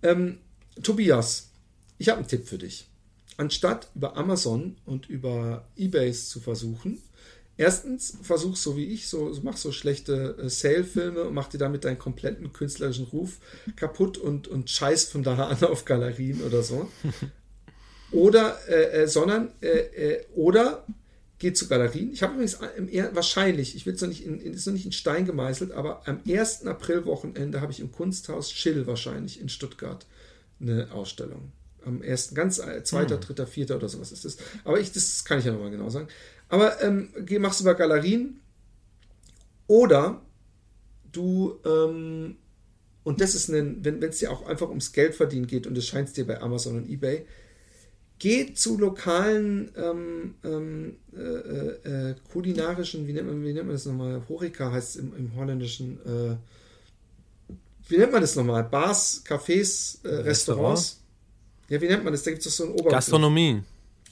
[0.03, 0.39] Ähm,
[0.83, 1.49] Tobias,
[1.97, 2.87] ich habe einen Tipp für dich.
[3.37, 6.99] Anstatt über Amazon und über Ebays zu versuchen,
[7.55, 11.85] erstens versuch so wie ich, so, mach so schlechte äh, Sale-Filme und mach dir damit
[11.85, 13.39] deinen kompletten künstlerischen Ruf
[13.75, 16.89] kaputt und, und scheiß von da an auf Galerien oder so.
[18.11, 20.85] Oder, äh, äh, sondern, äh, äh, oder
[21.39, 22.11] geht zu Galerien.
[22.13, 24.91] Ich habe übrigens im, wahrscheinlich, ich will es noch nicht in, ist noch nicht in
[24.91, 26.65] Stein gemeißelt, aber am 1.
[26.65, 30.05] April-Wochenende habe ich im Kunsthaus Chill wahrscheinlich in Stuttgart
[30.59, 31.51] eine Ausstellung.
[31.85, 33.75] Am 1., ganz 2., 3., 4.
[33.75, 34.37] oder sowas ist das.
[34.63, 36.07] Aber ich, das kann ich ja nochmal genau sagen.
[36.49, 38.39] Aber ähm, machst du über Galerien
[39.67, 40.21] oder
[41.11, 42.37] du, ähm,
[43.03, 45.87] und das ist ein, wenn es dir auch einfach ums Geld verdienen geht und es
[45.87, 47.25] scheint dir bei Amazon und eBay,
[48.19, 53.75] geh zu lokalen ähm, ähm, äh, äh, äh, kulinarischen, wie nennt, man, wie nennt man
[53.75, 54.23] das nochmal?
[54.27, 55.99] Horeca heißt es im, im Holländischen.
[56.05, 56.35] Äh,
[57.89, 58.63] wie nennt man das nochmal?
[58.63, 60.99] Bars, Cafés, äh, Restaurants?
[61.69, 62.23] Ja, wie nennt man das?
[62.23, 62.91] Da gibt es doch so ein Ober.
[62.91, 63.63] Gastronomie.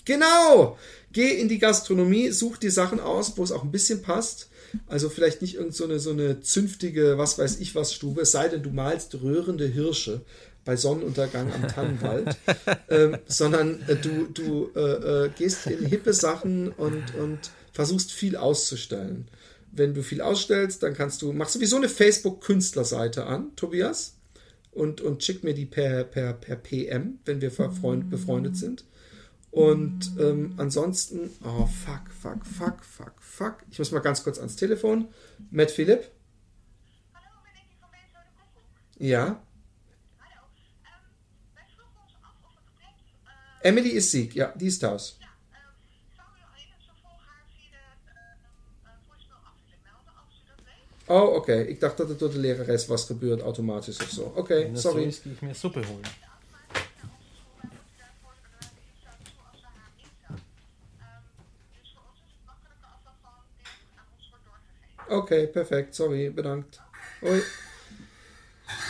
[0.04, 0.78] Genau!
[1.12, 4.50] Geh in die Gastronomie, such die Sachen aus, wo es auch ein bisschen passt.
[4.88, 8.32] Also vielleicht nicht irgend so eine, so eine zünftige, was weiß ich was Stube, es
[8.32, 10.22] sei denn, du malst rührende Hirsche
[10.66, 12.38] bei Sonnenuntergang am Tannenwald,
[12.90, 17.40] ähm, sondern äh, du, du äh, äh, gehst in hippe Sachen und, und
[17.72, 19.28] versuchst viel auszustellen.
[19.76, 24.16] Wenn du viel ausstellst, dann kannst du, mach sowieso eine Facebook-Künstlerseite an, Tobias,
[24.72, 28.86] und, und schick mir die per, per, per PM, wenn wir befreund, befreundet sind.
[29.52, 33.58] Und ähm, ansonsten, oh fuck, fuck, fuck, fuck, fuck.
[33.72, 35.08] Ich muss mal ganz kurz ans Telefon.
[35.50, 36.12] Matt Philipp.
[37.14, 39.42] Hallo, ben ik van Mensen Ja.
[43.62, 45.18] Emily is ziek, ja, die is thuis.
[51.08, 51.36] Oh.
[51.36, 51.62] Okay.
[51.62, 54.22] Ik dacht dat het door de lerares was gebeurd automatisch zo.
[54.22, 55.04] Oké, okay, sorry.
[55.04, 56.10] Eerst ik meer soepen holen.
[65.06, 65.96] Oké, okay, perfect.
[65.96, 66.82] Sorry, bedankt.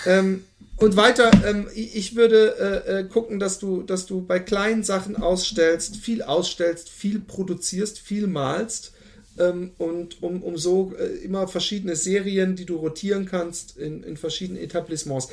[0.05, 0.45] Ähm,
[0.77, 5.15] und weiter, ähm, ich würde äh, äh, gucken, dass du, dass du bei kleinen Sachen
[5.15, 8.94] ausstellst, viel ausstellst, viel produzierst, viel malst
[9.37, 14.17] ähm, und um, um so äh, immer verschiedene Serien, die du rotieren kannst in, in
[14.17, 15.29] verschiedenen Etablissements.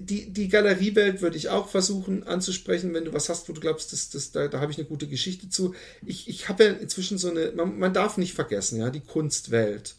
[0.00, 3.92] Die, die Galeriewelt würde ich auch versuchen anzusprechen, wenn du was hast, wo du glaubst,
[3.92, 5.74] das, das, da, da habe ich eine gute Geschichte zu.
[6.04, 9.94] Ich, ich habe ja inzwischen so eine, man, man darf nicht vergessen, ja, die Kunstwelt.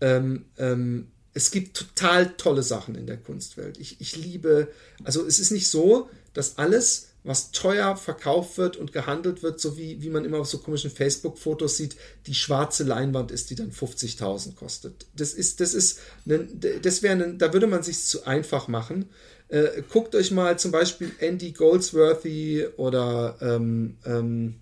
[0.00, 3.78] Ähm, ähm, es gibt total tolle Sachen in der Kunstwelt.
[3.78, 4.68] Ich, ich liebe,
[5.02, 9.78] also es ist nicht so, dass alles, was teuer verkauft wird und gehandelt wird, so
[9.78, 13.72] wie, wie man immer auf so komischen Facebook-Fotos sieht, die schwarze Leinwand ist, die dann
[13.72, 15.06] 50.000 kostet.
[15.16, 19.06] Das ist, das ist, das wäre, da würde man sich zu einfach machen.
[19.48, 24.56] Äh, guckt euch mal zum Beispiel Andy Goldsworthy oder ähm, ähm,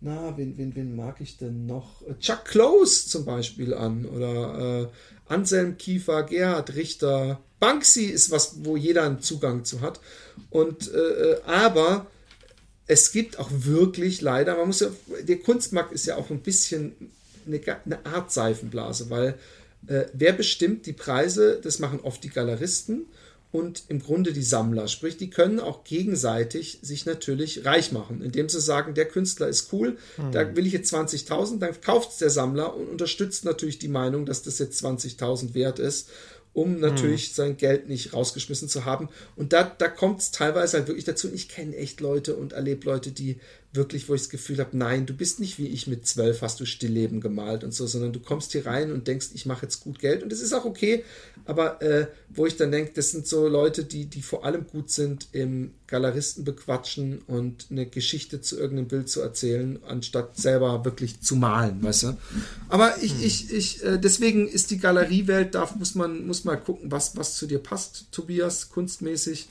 [0.00, 2.02] na, wen, wen, wen mag ich denn noch?
[2.18, 7.40] Chuck Close zum Beispiel an oder äh, Anselm Kiefer, Gerhard Richter.
[7.58, 10.00] Banksy ist was, wo jeder einen Zugang zu hat.
[10.50, 12.06] Und äh, äh, aber
[12.86, 14.88] es gibt auch wirklich leider, man muss ja,
[15.22, 16.92] der Kunstmarkt ist ja auch ein bisschen
[17.46, 19.38] eine, eine Art Seifenblase, weil
[19.86, 21.60] äh, wer bestimmt die Preise?
[21.62, 23.06] Das machen oft die Galeristen
[23.56, 24.86] und im Grunde die Sammler.
[24.86, 29.72] Sprich, die können auch gegenseitig sich natürlich reich machen, indem sie sagen, der Künstler ist
[29.72, 30.32] cool, mhm.
[30.32, 34.26] da will ich jetzt 20.000, dann kauft es der Sammler und unterstützt natürlich die Meinung,
[34.26, 36.10] dass das jetzt 20.000 wert ist
[36.52, 37.34] um natürlich hm.
[37.34, 39.10] sein Geld nicht rausgeschmissen zu haben.
[39.36, 41.30] Und da, da kommt es teilweise halt wirklich dazu.
[41.30, 43.36] Ich kenne echt Leute und erlebe Leute, die
[43.76, 46.58] wirklich, wo ich das Gefühl habe, nein, du bist nicht wie ich mit zwölf, hast
[46.60, 49.80] du Stillleben gemalt und so, sondern du kommst hier rein und denkst, ich mache jetzt
[49.80, 50.22] gut Geld.
[50.22, 51.04] Und das ist auch okay,
[51.44, 54.90] aber äh, wo ich dann denke, das sind so Leute, die, die vor allem gut
[54.90, 61.20] sind im Galeristen bequatschen und eine Geschichte zu irgendeinem Bild zu erzählen, anstatt selber wirklich
[61.20, 62.16] zu malen, weißt du?
[62.68, 63.22] Aber ich, hm.
[63.22, 67.36] ich, ich, äh, deswegen ist die Galeriewelt, da muss man, muss mal gucken, was, was
[67.36, 69.48] zu dir passt, Tobias, kunstmäßig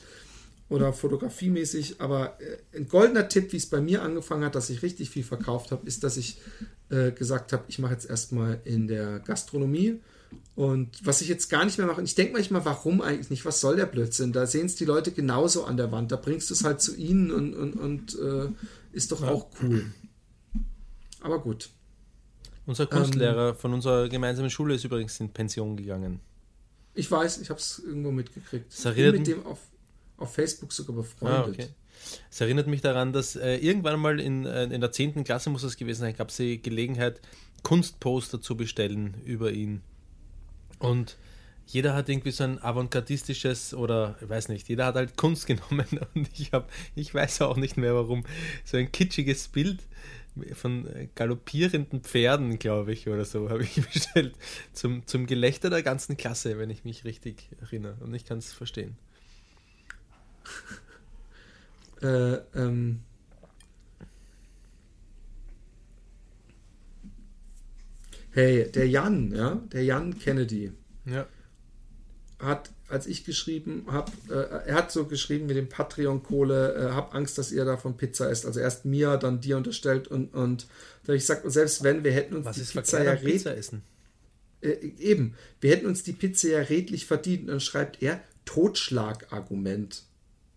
[0.69, 2.01] oder fotografiemäßig.
[2.01, 5.23] Aber äh, ein goldener Tipp, wie es bei mir angefangen hat, dass ich richtig viel
[5.23, 6.39] verkauft habe, ist, dass ich
[6.89, 9.99] äh, gesagt habe, ich mache jetzt erstmal in der Gastronomie
[10.55, 13.45] und was ich jetzt gar nicht mehr mache, ich denke manchmal, warum eigentlich nicht?
[13.45, 14.31] Was soll der Blödsinn?
[14.31, 16.11] Da sehen es die Leute genauso an der Wand.
[16.11, 18.49] Da bringst du es halt zu ihnen und, und, und äh,
[18.93, 19.29] ist doch ja.
[19.29, 19.85] auch cool.
[21.19, 21.69] Aber gut.
[22.65, 26.21] Unser Kunstlehrer ähm, von unserer gemeinsamen Schule ist übrigens in Pension gegangen.
[26.93, 28.73] Ich weiß, ich habe es irgendwo mitgekriegt.
[28.73, 29.59] ich bin mit dem auf,
[30.17, 31.39] auf Facebook sogar befreundet.
[31.39, 31.67] Ah, okay.
[32.29, 35.23] Es erinnert mich daran, dass äh, irgendwann mal in, äh, in der 10.
[35.23, 37.21] Klasse muss es gewesen sein, gab es die Gelegenheit,
[37.63, 39.81] Kunstposter zu bestellen über ihn.
[40.79, 41.17] Und
[41.67, 45.87] jeder hat irgendwie so ein avantgardistisches oder ich weiß nicht, jeder hat halt Kunst genommen
[46.13, 48.23] und ich habe, ich weiß auch nicht mehr warum,
[48.63, 49.79] so ein kitschiges Bild
[50.53, 50.85] von
[51.15, 54.35] galoppierenden Pferden, glaube ich, oder so, habe ich bestellt.
[54.73, 57.95] Zum, zum Gelächter der ganzen Klasse, wenn ich mich richtig erinnere.
[58.01, 58.97] Und ich kann es verstehen.
[62.01, 63.01] äh, ähm.
[68.31, 70.71] Hey, der Jan, ja, der Jan Kennedy.
[71.05, 71.25] Ja
[72.39, 77.15] hat, als ich geschrieben habe, äh, er hat so geschrieben mit dem Patreon-Kohle, äh, hab
[77.15, 78.45] Angst, dass ihr davon Pizza esst.
[78.45, 80.67] Also erst mir, dann dir unterstellt und, und
[81.05, 83.83] da ich sag, selbst wenn, wir hätten uns Was die ist Pizza ja Pizza essen?
[84.61, 87.43] Äh, eben, wir hätten uns die Pizza ja redlich verdient.
[87.43, 90.03] Und dann schreibt er, Totschlagargument.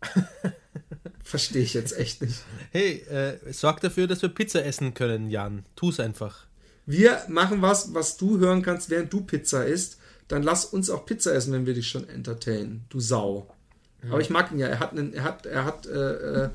[1.23, 2.43] Verstehe ich jetzt echt nicht.
[2.71, 5.65] Hey, äh, sorg dafür, dass wir Pizza essen können, Jan.
[5.77, 6.47] Tu es einfach.
[6.87, 11.07] Wir machen was, was du hören kannst, während du Pizza isst dann lass uns auch
[11.07, 13.49] Pizza essen, wenn wir dich schon entertainen, du Sau.
[14.03, 14.11] Ja.
[14.11, 14.69] Aber ich mag ihn ja.
[14.69, 16.51] Er hat, einen, er hat, er hat äh, äh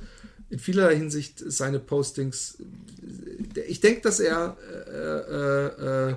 [0.50, 2.60] in vielerlei Hinsicht seine Postings.
[3.68, 4.56] Ich denke, dass er
[4.88, 6.16] äh, äh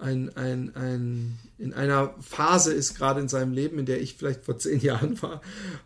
[0.00, 4.44] ein, ein, ein, in einer Phase ist, gerade in seinem Leben, in der ich vielleicht
[4.44, 5.40] vor zehn Jahren war,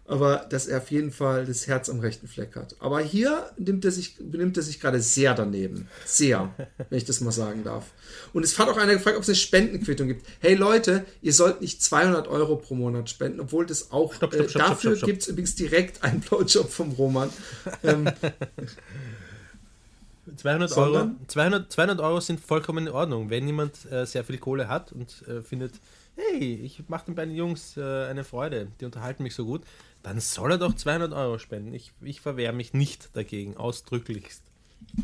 [0.07, 2.77] aber dass er auf jeden Fall das Herz am rechten Fleck hat.
[2.79, 5.89] Aber hier nimmt er sich, benimmt er sich gerade sehr daneben.
[6.05, 6.55] Sehr,
[6.89, 7.93] wenn ich das mal sagen darf.
[8.33, 10.27] Und es hat auch einer gefragt, ob es eine Spendenquittung gibt.
[10.39, 14.51] Hey Leute, ihr sollt nicht 200 Euro pro Monat spenden, obwohl das auch, stopp, stopp,
[14.51, 17.31] stopp, äh, dafür gibt es übrigens direkt einen Blowjob vom Roman.
[17.83, 18.11] ähm,
[20.37, 23.31] 200 Euro, 200, 200 Euro sind vollkommen in Ordnung.
[23.31, 25.75] Wenn jemand äh, sehr viel Kohle hat und äh, findet,
[26.17, 29.63] hey, ich mache den beiden Jungs äh, eine Freude, die unterhalten mich so gut,
[30.03, 31.75] dann soll er doch 200 Euro spenden.
[31.75, 34.43] Ich, ich verwehre mich nicht dagegen, ausdrücklichst.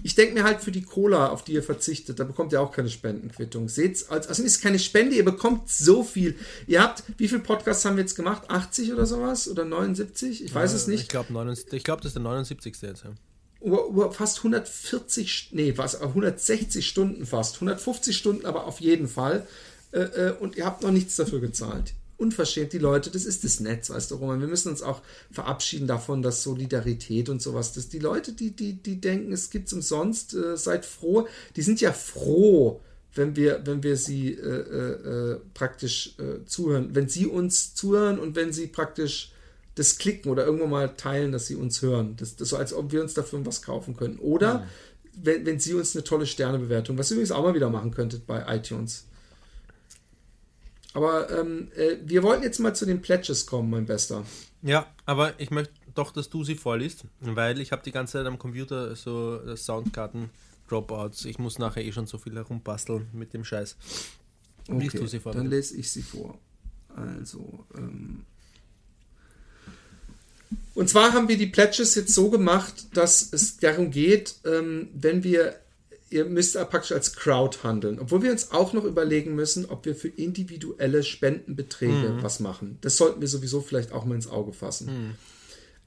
[0.02, 2.70] Ich denke mir halt für die Cola, auf die ihr verzichtet, da bekommt ihr auch
[2.70, 3.68] keine Spendenquittung.
[3.68, 6.36] Seht's, also es ist keine Spende, ihr bekommt so viel.
[6.66, 8.42] Ihr habt, wie viele Podcasts haben wir jetzt gemacht?
[8.48, 9.48] 80 oder sowas?
[9.48, 10.44] Oder 79?
[10.44, 11.02] Ich weiß es nicht.
[11.02, 12.76] Ich glaube, glaub, das ist der 79.
[12.82, 13.04] jetzt.
[13.04, 13.10] Ja
[14.12, 19.46] fast 140, nee, was, 160 Stunden fast, 150 Stunden aber auf jeden Fall.
[19.92, 21.94] Äh, äh, und ihr habt noch nichts dafür gezahlt.
[22.16, 24.40] Unverschämt, die Leute, das ist das Netz, weißt du, Roman.
[24.40, 25.00] Wir müssen uns auch
[25.30, 29.72] verabschieden davon, dass Solidarität und sowas, dass die Leute, die, die, die denken, es gibt's
[29.72, 32.80] umsonst, äh, seid froh, die sind ja froh,
[33.14, 36.14] wenn wir, wenn wir sie äh, äh, äh praktisch
[36.46, 39.29] zuhören, wenn sie uns zuhören und wenn sie praktisch
[39.80, 42.14] das klicken oder irgendwo mal teilen, dass sie uns hören.
[42.16, 44.18] Das, das so, als ob wir uns dafür was kaufen können.
[44.18, 44.66] Oder ja.
[45.14, 48.26] wenn, wenn sie uns eine tolle Sternebewertung, was ihr übrigens auch mal wieder machen könntet
[48.26, 49.06] bei iTunes.
[50.92, 54.22] Aber ähm, äh, wir wollten jetzt mal zu den Pledges kommen, mein Bester.
[54.60, 58.26] Ja, aber ich möchte doch, dass du sie vorliest, weil ich habe die ganze Zeit
[58.26, 60.28] am Computer so äh, Soundkarten,
[60.68, 61.24] Dropouts.
[61.24, 63.78] Ich muss nachher eh schon so viel herumbasteln mit dem Scheiß.
[64.68, 65.32] Okay, du sie vor.
[65.32, 66.38] Dann lese ich sie vor.
[66.94, 68.26] Also, ähm,
[70.74, 75.24] und zwar haben wir die Pledges jetzt so gemacht, dass es darum geht, ähm, wenn
[75.24, 75.56] wir,
[76.10, 79.94] ihr müsst praktisch als Crowd handeln, obwohl wir uns auch noch überlegen müssen, ob wir
[79.94, 82.22] für individuelle Spendenbeträge mhm.
[82.22, 82.78] was machen.
[82.82, 84.86] Das sollten wir sowieso vielleicht auch mal ins Auge fassen.
[84.86, 85.14] Mhm.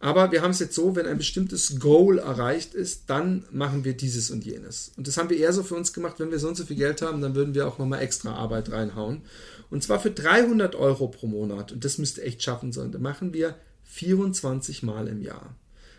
[0.04, 3.94] Aber wir haben es jetzt so, wenn ein bestimmtes Goal erreicht ist, dann machen wir
[3.94, 4.92] dieses und jenes.
[4.98, 6.76] Und das haben wir eher so für uns gemacht, wenn wir so und so viel
[6.76, 9.22] Geld haben, dann würden wir auch nochmal extra Arbeit reinhauen.
[9.70, 11.72] Und zwar für 300 Euro pro Monat.
[11.72, 12.92] Und das müsste echt schaffen sein.
[12.92, 13.56] Da machen wir
[13.94, 15.56] 24 Mal im Jahr.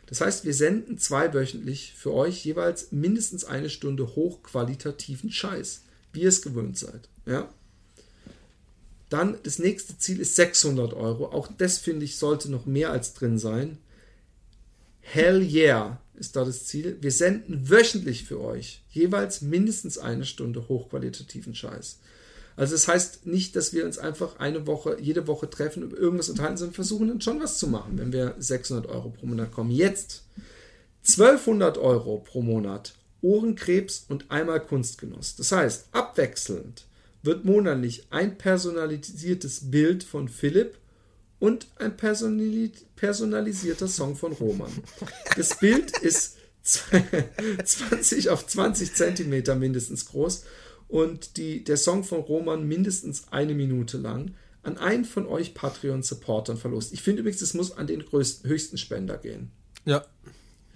[0.06, 5.82] Das heißt, wir senden zweiwöchentlich für euch jeweils mindestens eine Stunde hochqualitativen Scheiß,
[6.12, 7.08] wie ihr es gewöhnt seid.
[7.24, 7.48] Ja?
[9.08, 11.26] Dann das nächste Ziel ist 600 Euro.
[11.26, 13.78] Auch das finde ich sollte noch mehr als drin sein.
[15.00, 16.98] Hell yeah ist da das Ziel.
[17.00, 21.98] Wir senden wöchentlich für euch jeweils mindestens eine Stunde hochqualitativen Scheiß.
[22.56, 26.28] Also das heißt nicht, dass wir uns einfach eine Woche, jede Woche treffen und irgendwas
[26.28, 29.70] unterhalten, sondern versuchen dann schon was zu machen, wenn wir 600 Euro pro Monat kommen.
[29.70, 30.24] Jetzt
[31.04, 35.34] 1200 Euro pro Monat Ohrenkrebs und einmal Kunstgenuss.
[35.36, 36.86] Das heißt, abwechselnd
[37.22, 40.76] wird monatlich ein personalisiertes Bild von Philipp
[41.40, 44.70] und ein personalisierter Song von Roman.
[45.36, 50.44] Das Bild ist 20 auf 20 Zentimeter mindestens groß
[50.94, 56.56] und die, der Song von Roman mindestens eine Minute lang an einen von euch Patreon-Supportern
[56.56, 56.92] verlost.
[56.92, 59.50] Ich finde übrigens, es muss an den größten, höchsten Spender gehen.
[59.84, 60.06] Ja,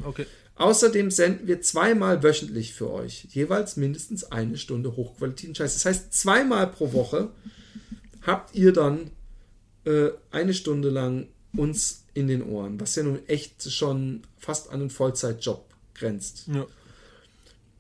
[0.03, 0.27] okay.
[0.57, 5.75] Außerdem senden wir zweimal wöchentlich für euch jeweils mindestens eine Stunde hochqualitativen Scheiß.
[5.75, 7.31] Das heißt, zweimal pro Woche
[8.23, 9.12] habt ihr dann
[9.85, 14.81] äh, eine Stunde lang uns in den Ohren, was ja nun echt schon fast an
[14.81, 15.64] einen Vollzeitjob
[15.95, 16.49] grenzt.
[16.53, 16.66] Ja.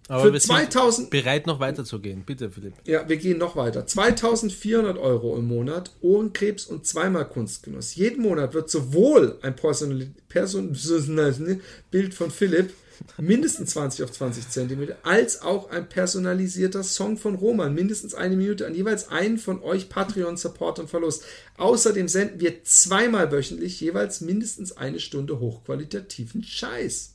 [0.08, 2.24] Aber für wir 2000 bereit noch weiterzugehen.
[2.24, 2.74] Bitte, Philipp.
[2.84, 3.86] Ja, wir gehen noch weiter.
[3.86, 7.94] 2400 Euro im Monat, Ohrenkrebs und zweimal Kunstgenuss.
[7.94, 11.50] Jeden Monat wird sowohl ein personelles
[11.90, 12.72] Bild von Philipp
[13.18, 18.66] mindestens 20 auf 20 Zentimeter, als auch ein personalisierter Song von Roman, mindestens eine Minute
[18.66, 21.24] an jeweils einen von euch Patreon-Supportern verlost.
[21.56, 27.12] Außerdem senden wir zweimal wöchentlich jeweils mindestens eine Stunde hochqualitativen Scheiß.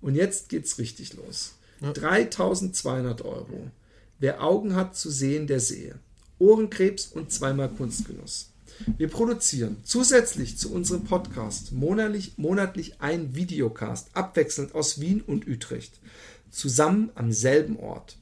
[0.00, 1.54] Und jetzt geht's richtig los.
[1.80, 1.92] Ja.
[1.92, 3.70] 3200 Euro.
[4.18, 5.98] Wer Augen hat zu sehen, der sehe.
[6.38, 8.50] Ohrenkrebs und zweimal Kunstgenuss.
[8.96, 15.98] Wir produzieren zusätzlich zu unserem Podcast monatlich, monatlich einen Videocast, abwechselnd aus Wien und Utrecht,
[16.50, 18.18] zusammen am selben Ort,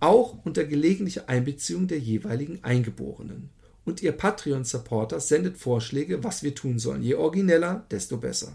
[0.00, 3.50] auch unter gelegentlicher Einbeziehung der jeweiligen Eingeborenen.
[3.84, 7.02] Und ihr Patreon-Supporter sendet Vorschläge, was wir tun sollen.
[7.02, 8.52] Je origineller, desto besser.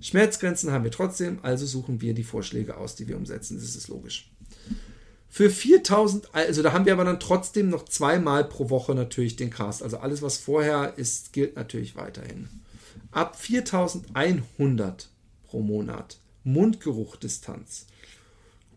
[0.00, 3.58] Schmerzgrenzen haben wir trotzdem, also suchen wir die Vorschläge aus, die wir umsetzen.
[3.58, 4.30] Das ist logisch.
[5.28, 9.50] Für 4000, also da haben wir aber dann trotzdem noch zweimal pro Woche natürlich den
[9.50, 9.82] Cast.
[9.82, 12.48] Also alles, was vorher ist, gilt natürlich weiterhin.
[13.12, 15.08] Ab 4100
[15.44, 16.18] pro Monat.
[16.42, 17.86] Mundgeruchdistanz.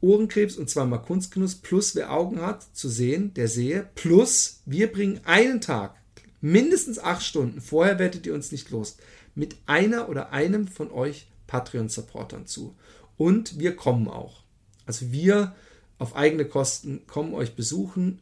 [0.01, 3.89] Ohrenkrebs und zweimal Kunstgenuss plus wer Augen hat zu sehen, der sehe.
[3.95, 5.95] Plus wir bringen einen Tag,
[6.41, 8.97] mindestens acht Stunden, vorher werdet ihr uns nicht los,
[9.35, 12.75] mit einer oder einem von euch Patreon-Supportern zu.
[13.17, 14.41] Und wir kommen auch.
[14.85, 15.55] Also wir
[15.97, 18.19] auf eigene Kosten, kommen euch besuchen,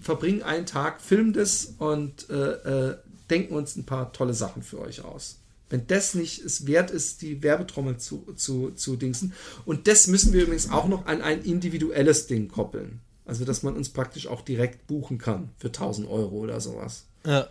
[0.00, 2.96] verbringen einen Tag, filmen das und äh, äh,
[3.30, 5.38] denken uns ein paar tolle Sachen für euch aus.
[5.68, 9.32] Wenn das nicht es wert ist, die Werbetrommel zu, zu, zu dingsen.
[9.64, 13.00] Und das müssen wir übrigens auch noch an ein individuelles Ding koppeln.
[13.24, 17.04] Also, dass man uns praktisch auch direkt buchen kann für 1000 Euro oder sowas.
[17.24, 17.46] Ja.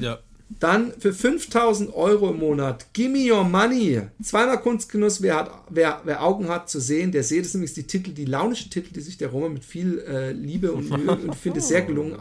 [0.00, 0.18] Ja.
[0.58, 4.02] Dann für 5000 Euro im Monat, Gimme Your Money.
[4.20, 7.84] Zweimal Kunstgenuss, wer, hat, wer, wer Augen hat zu sehen, der sieht es nämlich die
[7.84, 11.36] Titel, die launischen Titel, die sich der Roma mit viel äh, Liebe und Mühe und
[11.36, 12.18] finde sehr gelungen,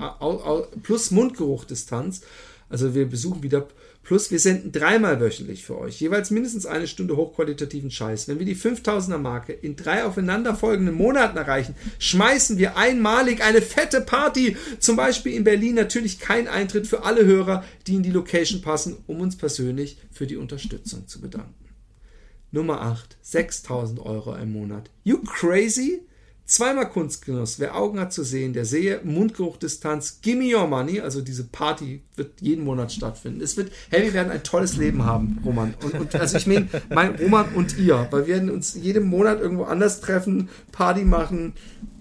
[0.84, 2.22] plus Mundgeruchdistanz.
[2.70, 3.68] Also wir besuchen wieder
[4.04, 8.28] Plus wir senden dreimal wöchentlich für euch, jeweils mindestens eine Stunde hochqualitativen Scheiß.
[8.28, 14.02] Wenn wir die 5000er Marke in drei aufeinanderfolgenden Monaten erreichen, schmeißen wir einmalig eine fette
[14.02, 14.58] Party.
[14.80, 18.98] Zum Beispiel in Berlin natürlich kein Eintritt für alle Hörer, die in die Location passen,
[19.06, 21.54] um uns persönlich für die Unterstützung zu bedanken.
[22.52, 24.90] Nummer 8, 6000 Euro im Monat.
[25.04, 26.02] You crazy?
[26.50, 27.60] Zweimal Kunstgenuss.
[27.60, 29.02] Wer Augen hat zu sehen, der sehe.
[29.04, 30.22] Mundgeruchdistanz.
[30.24, 31.00] Gimme your money.
[31.00, 33.40] Also diese Party wird jeden Monat stattfinden.
[33.40, 35.76] Es wird, hey, wir werden ein tolles Leben haben, Roman.
[35.84, 39.40] Und, und also ich meine, mein Roman und ihr, weil wir werden uns jeden Monat
[39.40, 41.54] irgendwo anders treffen, Party machen,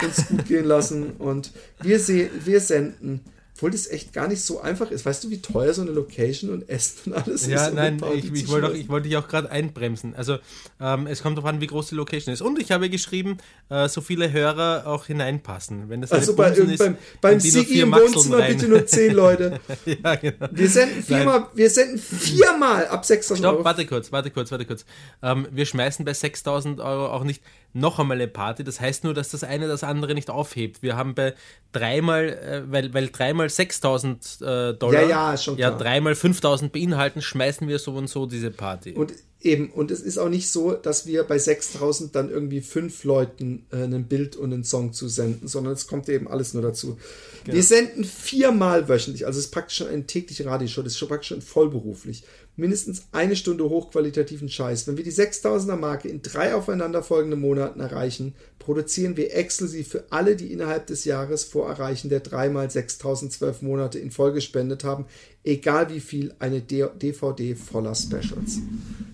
[0.03, 3.21] uns gut gehen lassen und wir sehen, wir senden
[3.59, 5.05] obwohl das echt gar nicht so einfach ist.
[5.05, 7.63] Weißt du, wie teuer so eine Location und Essen und alles ja, ist?
[7.67, 10.15] Ja, nein, ich, ich wollte ich wollte dich auch gerade einbremsen.
[10.15, 10.39] Also
[10.81, 12.41] ähm, es kommt darauf an, wie groß die Location ist.
[12.41, 13.39] Und ich habe geschrieben,
[13.69, 15.89] äh, so viele Hörer auch hineinpassen.
[15.89, 18.57] Wenn das also bei, ist, beim, beim Sigi im Wohnzimmer rein.
[18.57, 19.59] bitte nur zehn Leute.
[19.87, 20.47] ja, genau.
[20.53, 23.65] Wir senden viermal, wir senden viermal ab 6000 Stopp, Euro.
[23.65, 24.85] warte kurz, warte kurz, warte kurz.
[25.21, 27.43] Ähm, wir schmeißen bei 6000 Euro auch nicht
[27.73, 28.65] noch einmal eine Party.
[28.65, 30.83] Das heißt nur, dass das eine das andere nicht aufhebt.
[30.83, 31.35] Wir haben bei
[31.73, 35.73] dreimal, äh, weil, weil dreimal 6000 äh, Dollar, ja, ja, schon klar.
[35.73, 38.93] ja, dreimal 5000 beinhalten, schmeißen wir so und so diese Party.
[38.93, 43.05] Und Eben, und es ist auch nicht so, dass wir bei 6000 dann irgendwie fünf
[43.05, 46.63] Leuten äh, ein Bild und einen Song zu senden, sondern es kommt eben alles nur
[46.65, 46.99] dazu.
[47.45, 47.55] Genau.
[47.55, 51.07] Wir senden viermal wöchentlich, also es ist praktisch schon eine tägliche Radioshow, das ist schon
[51.07, 52.25] praktisch schon vollberuflich.
[52.59, 54.89] Mindestens eine Stunde hochqualitativen Scheiß.
[54.89, 60.35] Wenn wir die 6000er Marke in drei aufeinanderfolgenden Monaten erreichen, produzieren wir exklusiv für alle,
[60.35, 65.07] die innerhalb des Jahres vor Erreichen der dreimal 6012 Monate in Folge gespendet haben,
[65.45, 68.57] egal wie viel, eine DVD voller Specials.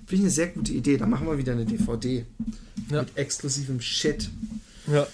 [0.07, 0.97] Finde ich eine sehr gute Idee.
[0.97, 2.24] Da machen wir wieder eine DVD
[2.90, 3.03] ja.
[3.03, 4.30] mit exklusivem Shit.
[4.86, 5.07] Ja.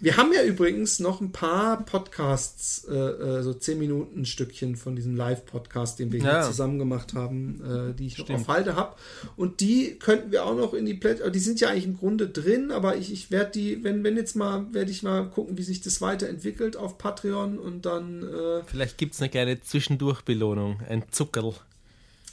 [0.00, 4.96] Wir haben ja übrigens noch ein paar Podcasts, äh, äh so 10 Minuten Stückchen von
[4.96, 6.40] diesem Live-Podcast, den wir ja.
[6.40, 8.28] hier zusammen gemacht haben, äh, die ich Stimmt.
[8.30, 8.96] noch auf Halde habe.
[9.36, 12.28] Und die könnten wir auch noch in die Plätze, die sind ja eigentlich im Grunde
[12.28, 15.62] drin, aber ich, ich werde die, wenn, wenn jetzt mal, werde ich mal gucken, wie
[15.62, 18.22] sich das weiterentwickelt auf Patreon und dann.
[18.22, 21.54] Äh, Vielleicht gibt es eine kleine Zwischendurchbelohnung, ein Zuckerl.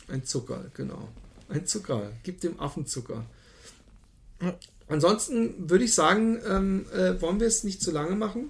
[0.07, 1.07] Ein Zuckerl, genau.
[1.47, 2.11] Ein Zuckerl.
[2.23, 3.25] Gib dem Affen Zucker.
[4.91, 8.49] Ansonsten würde ich sagen, ähm, äh, wollen wir es nicht zu lange machen?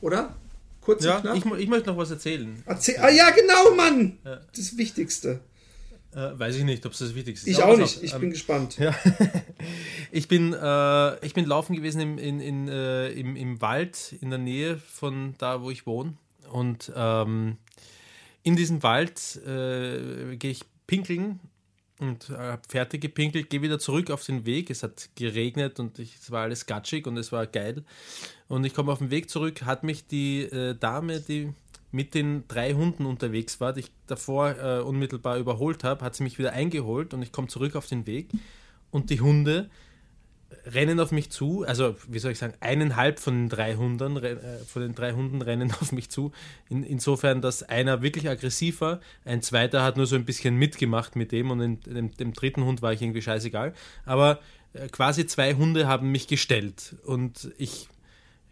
[0.00, 0.34] Oder?
[0.80, 1.36] Kurz ja, und knapp?
[1.36, 2.62] Ich, ich möchte noch was erzählen.
[2.66, 4.18] Erzähl ah ja, genau, Mann!
[4.24, 4.40] Ja.
[4.54, 5.40] Das Wichtigste.
[6.14, 7.56] Äh, weiß ich nicht, ob es das Wichtigste ist.
[7.56, 8.78] Ich auch nicht, ich ähm, bin gespannt.
[8.78, 8.94] Ja.
[10.12, 14.30] ich, bin, äh, ich bin laufen gewesen im, in, in, äh, im, im Wald in
[14.30, 16.14] der Nähe von da, wo ich wohne.
[16.50, 17.56] Und ähm,
[18.42, 21.40] in diesem Wald äh, gehe ich pinkeln
[22.02, 24.70] und habe fertig gepinkelt, gehe wieder zurück auf den Weg.
[24.70, 27.84] Es hat geregnet und ich, es war alles gatschig und es war geil.
[28.48, 31.52] Und ich komme auf den Weg zurück, hat mich die äh, Dame, die
[31.92, 36.24] mit den drei Hunden unterwegs war, die ich davor äh, unmittelbar überholt habe, hat sie
[36.24, 38.30] mich wieder eingeholt und ich komme zurück auf den Weg
[38.90, 39.70] und die Hunde
[40.66, 44.58] rennen auf mich zu, also wie soll ich sagen, eineinhalb von den drei Hunden, äh,
[44.66, 46.32] von den drei Hunden rennen auf mich zu.
[46.68, 51.16] In, insofern, dass einer wirklich aggressiv war, ein zweiter hat nur so ein bisschen mitgemacht
[51.16, 53.74] mit dem und in, dem, dem dritten Hund war ich irgendwie scheißegal.
[54.04, 54.40] Aber
[54.72, 57.88] äh, quasi zwei Hunde haben mich gestellt und ich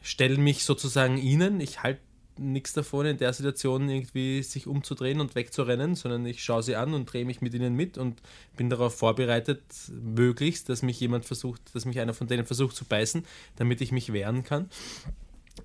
[0.03, 2.01] stelle mich sozusagen ihnen, ich halte
[2.41, 6.95] nichts davon, in der Situation irgendwie sich umzudrehen und wegzurennen, sondern ich schaue sie an
[6.95, 8.20] und drehe mich mit ihnen mit und
[8.57, 12.84] bin darauf vorbereitet, möglichst, dass mich jemand versucht, dass mich einer von denen versucht zu
[12.84, 13.24] beißen,
[13.57, 14.70] damit ich mich wehren kann.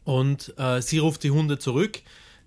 [0.04, 2.02] Und äh, sie ruft die Hunde zurück.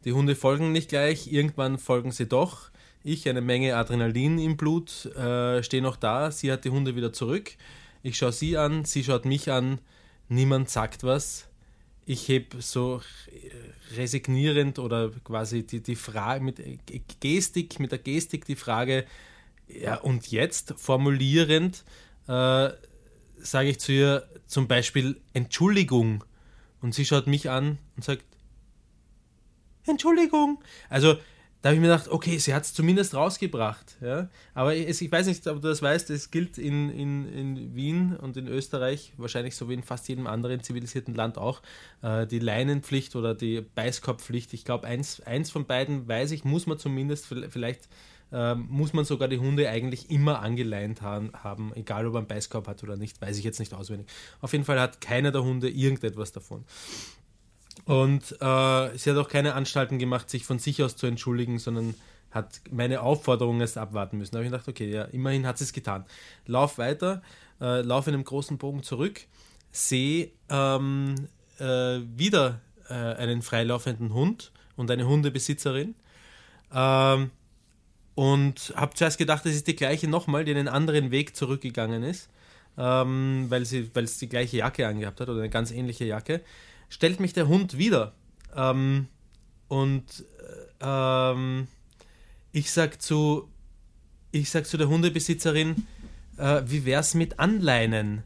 [0.05, 2.71] Die Hunde folgen nicht gleich, irgendwann folgen sie doch.
[3.03, 6.31] Ich, eine Menge Adrenalin im Blut, äh, stehe noch da.
[6.31, 7.53] Sie hat die Hunde wieder zurück.
[8.03, 9.81] Ich schaue sie an, sie schaut mich an.
[10.29, 11.48] Niemand sagt was
[12.09, 13.03] ich heb so
[13.95, 16.59] resignierend oder quasi die, die Frage mit
[17.21, 19.05] Gestik, mit der Gestik die Frage,
[19.69, 21.85] ja, und jetzt formulierend
[22.27, 22.71] äh,
[23.37, 26.25] sage ich zu ihr zum Beispiel Entschuldigung.
[26.81, 28.25] Und sie schaut mich an und sagt,
[29.85, 30.65] Entschuldigung.
[30.89, 31.19] Also
[31.61, 33.97] da habe ich mir gedacht, okay, sie hat es zumindest rausgebracht.
[34.01, 34.29] Ja?
[34.55, 38.17] Aber ich, ich, weiß nicht, ob du das weißt, es gilt in, in, in Wien
[38.17, 41.61] und in Österreich, wahrscheinlich so wie in fast jedem anderen zivilisierten Land auch,
[42.03, 44.55] äh, die Leinenpflicht oder die Beißkorbpflicht.
[44.55, 47.89] Ich glaube, eins, eins von beiden weiß ich, muss man zumindest, vielleicht
[48.31, 52.69] äh, muss man sogar die Hunde eigentlich immer angeleint haben, haben, egal ob man Beißkorb
[52.69, 54.07] hat oder nicht, weiß ich jetzt nicht auswendig.
[54.41, 56.65] Auf jeden Fall hat keiner der Hunde irgendetwas davon.
[57.85, 61.95] Und äh, sie hat auch keine Anstalten gemacht, sich von sich aus zu entschuldigen, sondern
[62.31, 64.33] hat meine Aufforderung erst abwarten müssen.
[64.33, 66.05] Da habe ich gedacht, okay, ja, immerhin hat sie es getan.
[66.47, 67.23] Lauf weiter,
[67.61, 69.23] äh, lauf in einem großen Bogen zurück,
[69.73, 71.15] sehe ähm,
[71.59, 71.65] äh,
[72.17, 75.95] wieder äh, einen freilaufenden Hund und eine Hundebesitzerin.
[76.73, 77.31] Ähm,
[78.15, 82.29] und habe zuerst gedacht, das ist die gleiche nochmal, die einen anderen Weg zurückgegangen ist,
[82.77, 86.41] ähm, weil sie weil es die gleiche Jacke angehabt hat oder eine ganz ähnliche Jacke
[86.89, 88.15] stellt mich der Hund wieder.
[88.55, 89.09] Ähm,
[89.69, 90.25] und
[90.81, 91.69] äh, ähm,
[92.53, 93.49] ich sag zu,
[94.33, 95.87] ich sag zu der Hundebesitzerin,
[96.39, 98.23] äh, wie wär's mit Anleinen?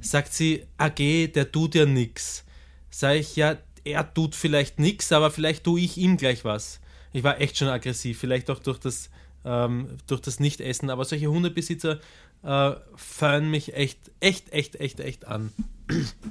[0.00, 2.44] Sagt sie, AG, der tut ja nix.
[2.90, 6.80] Sag ich, ja, er tut vielleicht nix, aber vielleicht tue ich ihm gleich was.
[7.12, 9.10] Ich war echt schon aggressiv, vielleicht auch durch das,
[9.44, 12.00] ähm, durch das Nicht-Essen, aber solche Hundebesitzer
[12.42, 15.52] äh, mich echt, echt, echt, echt, echt an.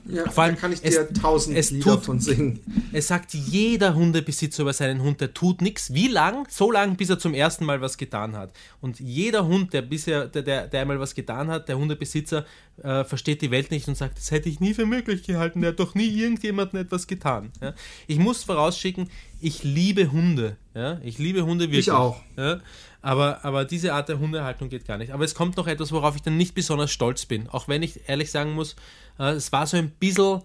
[0.08, 2.60] Ja, Vor allem, kann ich dir es, tausend es Lieder tut, von singen.
[2.92, 5.94] Es sagt jeder Hundebesitzer über seinen Hund, der tut nichts.
[5.94, 6.46] Wie lang?
[6.50, 8.52] So lang, bis er zum ersten Mal was getan hat.
[8.82, 12.46] Und jeder Hund, der bisher, der, der, der einmal was getan hat, der Hundebesitzer
[12.84, 15.72] äh, versteht die Welt nicht und sagt, das hätte ich nie für möglich gehalten, der
[15.72, 17.52] hat doch nie irgendjemandem etwas getan.
[17.62, 17.74] Ja?
[18.08, 20.58] Ich muss vorausschicken, ich liebe Hunde.
[20.74, 21.00] Ja?
[21.04, 21.88] Ich liebe Hunde wirklich.
[21.88, 22.22] Ich auch.
[22.36, 22.60] Ja?
[23.02, 25.14] Aber, aber diese Art der Hundehaltung geht gar nicht.
[25.14, 27.48] Aber es kommt noch etwas, worauf ich dann nicht besonders stolz bin.
[27.50, 28.76] Auch wenn ich ehrlich sagen muss,
[29.18, 30.42] es war so ein bisschen,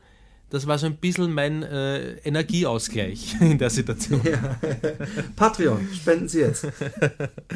[0.51, 4.21] das war so ein bisschen mein äh, Energieausgleich in der Situation.
[4.25, 4.59] Ja.
[5.37, 6.67] Patreon, spenden Sie jetzt.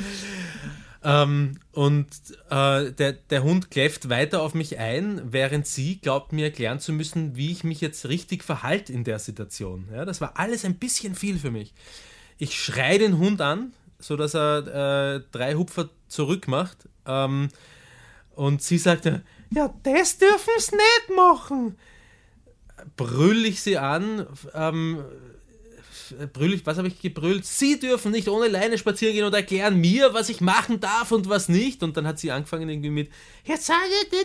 [1.05, 2.07] ähm, und
[2.51, 6.93] äh, der, der Hund kläfft weiter auf mich ein, während sie glaubt mir erklären zu
[6.93, 9.89] müssen, wie ich mich jetzt richtig verhalte in der Situation.
[9.93, 11.75] Ja, das war alles ein bisschen viel für mich.
[12.39, 16.89] Ich schreie den Hund an, sodass er äh, drei Hupfer zurück macht.
[17.07, 17.49] Ähm,
[18.35, 19.23] und sie sagte,
[19.55, 21.79] ja, das dürfen sie nicht machen.
[22.97, 25.05] Brüll ich sie an, ähm,
[26.33, 27.47] brüll ich, was habe ich gebrüllt?
[27.47, 31.29] Sie dürfen nicht ohne Leine spazieren gehen und erklären mir, was ich machen darf und
[31.29, 31.83] was nicht.
[31.83, 33.11] Und dann hat sie angefangen irgendwie mit,
[33.45, 33.81] jetzt sage
[34.11, 34.19] ich,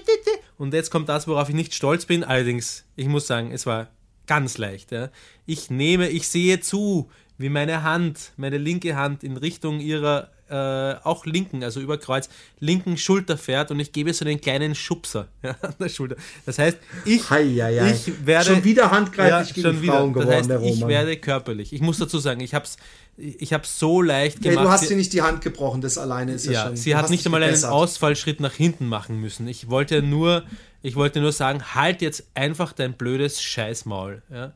[0.58, 2.24] und jetzt kommt das, worauf ich nicht stolz bin.
[2.24, 3.90] Allerdings, ich muss sagen, es war
[4.28, 4.92] ganz leicht.
[4.92, 5.10] Ja.
[5.46, 10.96] Ich nehme, ich sehe zu, wie meine Hand, meine linke Hand in Richtung ihrer äh,
[11.04, 12.30] auch linken, also über Kreuz,
[12.60, 16.16] linken Schulter fährt und ich gebe so einen kleinen Schubser ja, an der Schulter.
[16.46, 17.92] Das heißt, ich, hei, hei, hei.
[17.92, 18.46] ich werde.
[18.46, 20.26] Schon wieder handgreiflich ja, gegen Frauen wieder.
[20.26, 21.74] geworden, das heißt, Ich werde körperlich.
[21.74, 22.78] Ich muss dazu sagen, ich habe es
[23.18, 24.56] ich habe so leicht gemacht.
[24.56, 26.78] Ja, du hast dir nicht die Hand gebrochen, das alleine ist ja, ja schon.
[26.78, 29.46] Sie hat nicht einmal einen Ausfallschritt nach hinten machen müssen.
[29.50, 30.46] Ich wollte nur,
[30.84, 34.22] ich wollte nur sagen, halt jetzt einfach dein blödes Scheißmaul.
[34.32, 34.54] Ja?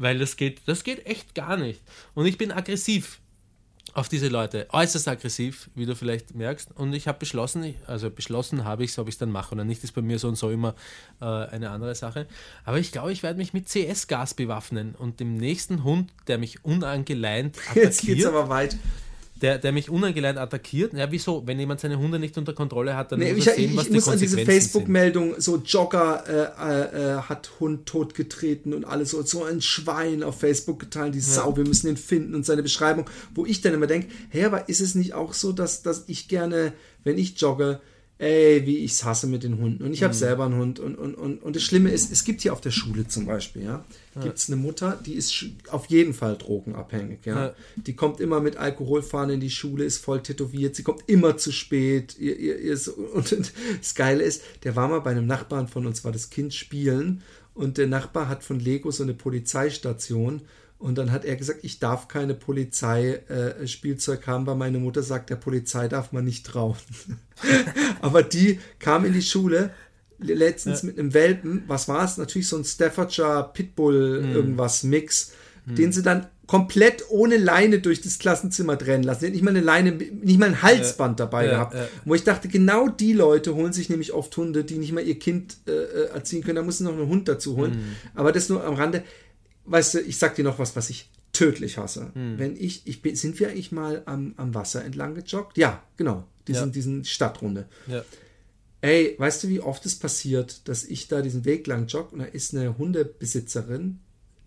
[0.00, 1.80] weil das geht, das geht echt gar nicht.
[2.14, 3.20] Und ich bin aggressiv
[3.94, 6.70] auf diese Leute, äußerst aggressiv, wie du vielleicht merkst.
[6.74, 9.64] Und ich habe beschlossen, also beschlossen habe ich es, ob ich es dann mache oder
[9.64, 10.74] nicht, ist bei mir so und so immer
[11.20, 12.26] äh, eine andere Sache.
[12.64, 16.64] Aber ich glaube, ich werde mich mit CS-Gas bewaffnen und dem nächsten Hund, der mich
[16.64, 17.84] unangeleint attackiert.
[17.84, 18.76] Jetzt geht's aber weit.
[19.42, 20.92] Der, der mich unangeleint attackiert.
[20.92, 21.46] Ja, wieso?
[21.46, 23.84] Wenn jemand seine Hunde nicht unter Kontrolle hat, dann nee, muss er sehen, ich, was
[23.84, 29.10] ich die muss an diese Facebook-Meldung, so Jogger äh, äh, hat Hund totgetreten und alles
[29.10, 31.56] so, so ein Schwein auf Facebook geteilt, die Sau, ja.
[31.56, 34.80] wir müssen ihn finden und seine Beschreibung, wo ich dann immer denke, hey, aber ist
[34.80, 36.72] es nicht auch so, dass, dass ich gerne,
[37.04, 37.80] wenn ich jogge,
[38.20, 39.82] ey, wie ich es hasse mit den Hunden.
[39.82, 40.18] Und ich habe mhm.
[40.18, 40.78] selber einen Hund.
[40.78, 43.64] Und, und, und, und das Schlimme ist, es gibt hier auf der Schule zum Beispiel,
[43.64, 43.82] ja,
[44.14, 44.22] ja.
[44.22, 47.46] gibt es eine Mutter, die ist auf jeden Fall drogenabhängig, ja?
[47.46, 47.54] ja.
[47.76, 51.50] Die kommt immer mit Alkoholfahren in die Schule, ist voll tätowiert, sie kommt immer zu
[51.50, 52.18] spät.
[52.18, 55.86] Ihr, ihr, ihr so, und das Geile ist, der war mal bei einem Nachbarn von
[55.86, 57.22] uns, war das Kind spielen
[57.54, 60.42] und der Nachbar hat von Lego so eine Polizeistation
[60.80, 65.28] und dann hat er gesagt, ich darf keine Polizeispielzeug äh, haben, weil meine Mutter sagt,
[65.28, 66.74] der Polizei darf man nicht trauen.
[68.00, 69.72] Aber die kam in die Schule
[70.18, 70.86] letztens ja.
[70.86, 72.16] mit einem Welpen, was war es?
[72.16, 74.34] Natürlich so ein Staffordshire Pitbull mhm.
[74.34, 75.32] irgendwas Mix,
[75.66, 75.74] mhm.
[75.74, 79.30] den sie dann komplett ohne Leine durch das Klassenzimmer trennen lassen.
[79.30, 81.74] nicht mal eine Leine, nicht mal ein Halsband dabei ja, gehabt.
[81.74, 81.88] Ja.
[82.06, 85.18] Wo ich dachte, genau die Leute holen sich nämlich oft Hunde, die nicht mal ihr
[85.18, 86.56] Kind äh, äh erziehen können.
[86.56, 87.72] Da muss noch einen Hund dazu holen.
[87.72, 87.96] Mhm.
[88.14, 89.04] Aber das nur am Rande
[89.70, 92.10] weißt du, ich sag dir noch was, was ich tödlich hasse.
[92.14, 92.38] Hm.
[92.38, 95.56] Wenn ich, ich bin, sind wir eigentlich mal am, am Wasser entlang gejoggt?
[95.56, 96.26] Ja, genau.
[96.48, 96.72] Diesen, ja.
[96.72, 97.68] diesen Stadtrunde.
[97.86, 98.04] Ja.
[98.80, 102.18] Ey, weißt du, wie oft es passiert, dass ich da diesen Weg lang jogge und
[102.20, 104.00] da ist eine Hundebesitzerin,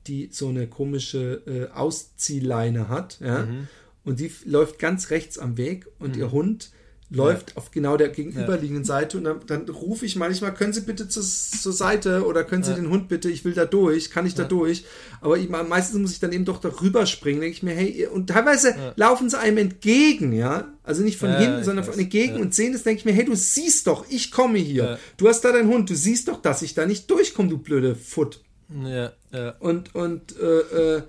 [0.07, 3.67] die so eine komische äh, Ausziehleine hat, ja, mhm.
[4.03, 6.21] und die läuft ganz rechts am Weg und mhm.
[6.21, 6.71] ihr Hund
[7.10, 7.58] läuft ja.
[7.58, 8.88] auf genau der gegenüberliegenden ja.
[8.88, 12.64] Seite und dann, dann rufe ich manchmal, können Sie bitte zur, zur Seite oder können
[12.64, 12.78] Sie ja.
[12.78, 14.86] den Hund bitte, ich will da durch, kann ich da durch?
[15.22, 18.28] Aber ich, meistens muss ich dann eben doch darüber springen, denke ich mir, hey, und
[18.28, 22.74] teilweise laufen sie einem entgegen, ja, also nicht von hinten, sondern von entgegen und sehen
[22.74, 25.70] das, denke ich mir, hey, du siehst doch, ich komme hier, du hast da deinen
[25.70, 28.41] Hund, du siehst doch, dass ich da nicht durchkomme, du blöde Foot.
[28.84, 29.56] Ja, ja.
[29.60, 31.01] Und, und, äh, äh,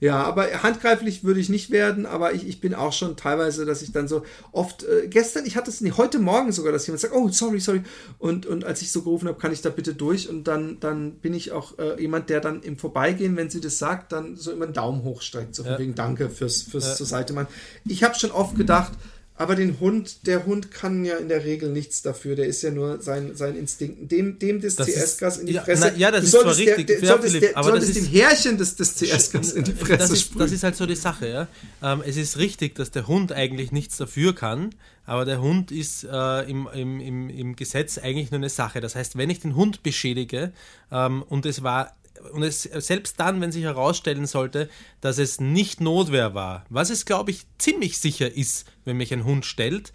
[0.00, 3.82] ja, aber handgreiflich würde ich nicht werden, aber ich, ich bin auch schon teilweise, dass
[3.82, 4.22] ich dann so
[4.52, 7.58] oft, äh, gestern, ich hatte es nicht, heute Morgen sogar, dass jemand sagt, oh, sorry,
[7.58, 7.82] sorry.
[8.18, 10.28] Und, und als ich so gerufen habe, kann ich da bitte durch?
[10.28, 13.78] Und dann, dann bin ich auch äh, jemand, der dann im Vorbeigehen, wenn sie das
[13.78, 15.70] sagt, dann so immer einen Daumen hochstreckt, so ja.
[15.70, 16.94] von wegen Danke fürs, fürs ja.
[16.94, 17.48] zur Seite machen.
[17.84, 18.92] Ich habe schon oft gedacht,
[19.38, 22.34] aber den Hund, der Hund kann ja in der Regel nichts dafür.
[22.34, 24.10] Der ist ja nur sein, sein Instinkt.
[24.10, 25.92] Dem, dem das CS-Gas in die ja, Fresse.
[25.92, 26.88] Na, ja, das ist zwar richtig.
[26.88, 29.72] Der, der, solltest, der, aber solltest das ist, dem Härchen des, des CS-Gas in die
[29.72, 31.28] Fresse das ist, das ist halt so die Sache.
[31.28, 31.48] Ja?
[31.82, 34.74] Ähm, es ist richtig, dass der Hund eigentlich nichts dafür kann,
[35.06, 38.80] aber der Hund ist äh, im, im, im, im Gesetz eigentlich nur eine Sache.
[38.80, 40.52] Das heißt, wenn ich den Hund beschädige
[40.90, 41.96] ähm, und es war
[42.32, 44.68] und es, selbst dann, wenn sich herausstellen sollte,
[45.00, 49.24] dass es nicht Notwehr war, was es, glaube ich, ziemlich sicher ist, wenn mich ein
[49.24, 49.92] Hund stellt,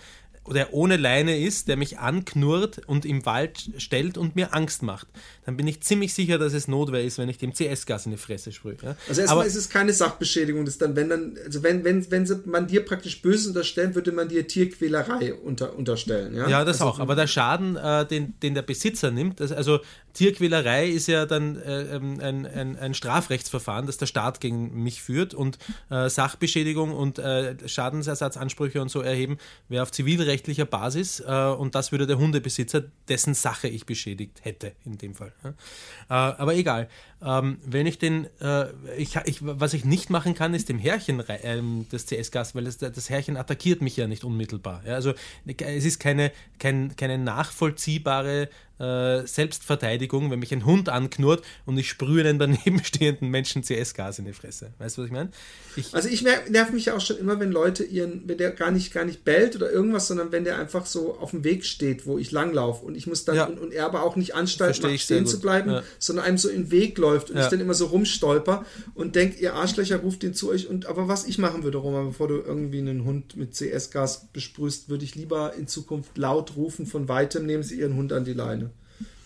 [0.52, 5.08] der ohne Leine ist, der mich anknurrt und im Wald stellt und mir Angst macht,
[5.46, 8.18] dann bin ich ziemlich sicher, dass es Notwehr ist, wenn ich dem CS-Gas in die
[8.18, 8.76] Fresse sprühe.
[8.82, 8.96] Ja?
[9.08, 12.42] Also erstmal Aber, ist es keine Sachbeschädigung, das dann, wenn dann, also wenn, wenn, wenn
[12.46, 16.36] man dir praktisch Böses unterstellt, würde man dir Tierquälerei unter, unterstellen.
[16.36, 17.00] Ja, ja das also, auch.
[17.00, 19.80] Aber der Schaden, äh, den, den der Besitzer nimmt, das, also
[20.14, 25.02] Tierquälerei ist ja dann äh, ähm, ein, ein, ein, Strafrechtsverfahren, das der Staat gegen mich
[25.02, 25.58] führt und
[25.90, 29.38] äh, Sachbeschädigung und äh, Schadensersatzansprüche und so erheben
[29.70, 29.92] wäre auf
[30.34, 35.14] zivilrechtlicher Basis äh, und das würde der Hundebesitzer, dessen Sache ich beschädigt hätte in dem
[35.16, 35.34] Fall.
[35.44, 35.50] Ja.
[35.50, 36.90] Äh, aber egal.
[37.24, 38.68] Ähm, wenn ich den, äh,
[38.98, 42.78] ich, ich, was ich nicht machen kann, ist dem Härchen ähm, des CS-Gas, weil das,
[42.78, 44.82] das Härchen attackiert mich ja nicht unmittelbar.
[44.86, 44.96] Ja?
[44.96, 45.14] Also
[45.46, 48.50] es ist keine, kein, keine nachvollziehbare
[48.80, 54.20] äh, Selbstverteidigung, wenn mich ein Hund anknurrt und ich sprühe den daneben stehenden Menschen CS-Gas
[54.20, 54.74] in die Fresse.
[54.80, 55.30] Weißt du, was ich meine?
[55.76, 58.72] Ich also ich nerv mich ja auch schon immer, wenn Leute ihren, wenn der gar
[58.72, 62.06] nicht, gar nicht bellt oder irgendwas, sondern wenn der einfach so auf dem Weg steht,
[62.06, 63.46] wo ich langlaufe und ich muss dann, ja.
[63.46, 65.84] und, und, er aber auch nicht Anstalt macht, stehen zu bleiben, ja.
[66.00, 67.44] sondern einem so in den Weg läuft und ja.
[67.44, 71.08] ich dann immer so rumstolper und denke, ihr Arschlöcher ruft den zu euch und aber
[71.08, 75.16] was ich machen würde, Roman, bevor du irgendwie einen Hund mit CS-Gas besprühst, würde ich
[75.16, 78.73] lieber in Zukunft laut rufen von weitem, nehmen Sie Ihren Hund an die Leine.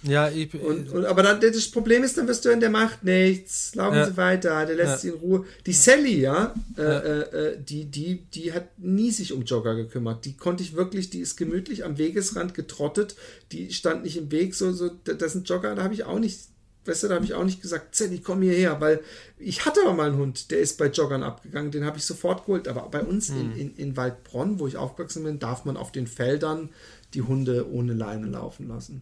[0.04, 3.04] Ja, ich, und, und, aber dann, das Problem ist, dann wirst du in der Macht
[3.04, 4.06] nichts, laufen ja.
[4.06, 4.98] Sie weiter, der lässt ja.
[4.98, 5.46] sie in Ruhe.
[5.66, 7.00] Die Sally, ja, äh, ja.
[7.00, 10.26] Äh, äh, die, die, die hat nie sich um Jogger gekümmert.
[10.26, 13.16] Die konnte ich wirklich, die ist gemütlich am Wegesrand getrottet,
[13.52, 16.40] die stand nicht im Weg, so, so, das sind Jogger, da habe ich auch nicht,
[16.86, 19.02] weißt du, da habe ich auch nicht gesagt, Sally, komm hierher, weil
[19.40, 22.46] ich hatte aber mal einen Hund, der ist bei Joggern abgegangen, den habe ich sofort
[22.46, 22.68] geholt.
[22.68, 23.52] Aber bei uns hm.
[23.52, 26.70] in, in, in Waldbronn, wo ich aufgewachsen bin, darf man auf den Feldern
[27.14, 29.02] die Hunde ohne Leine laufen lassen.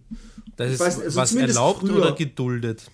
[0.56, 2.89] Das ist weiß, also was erlaubt früher, oder geduldet?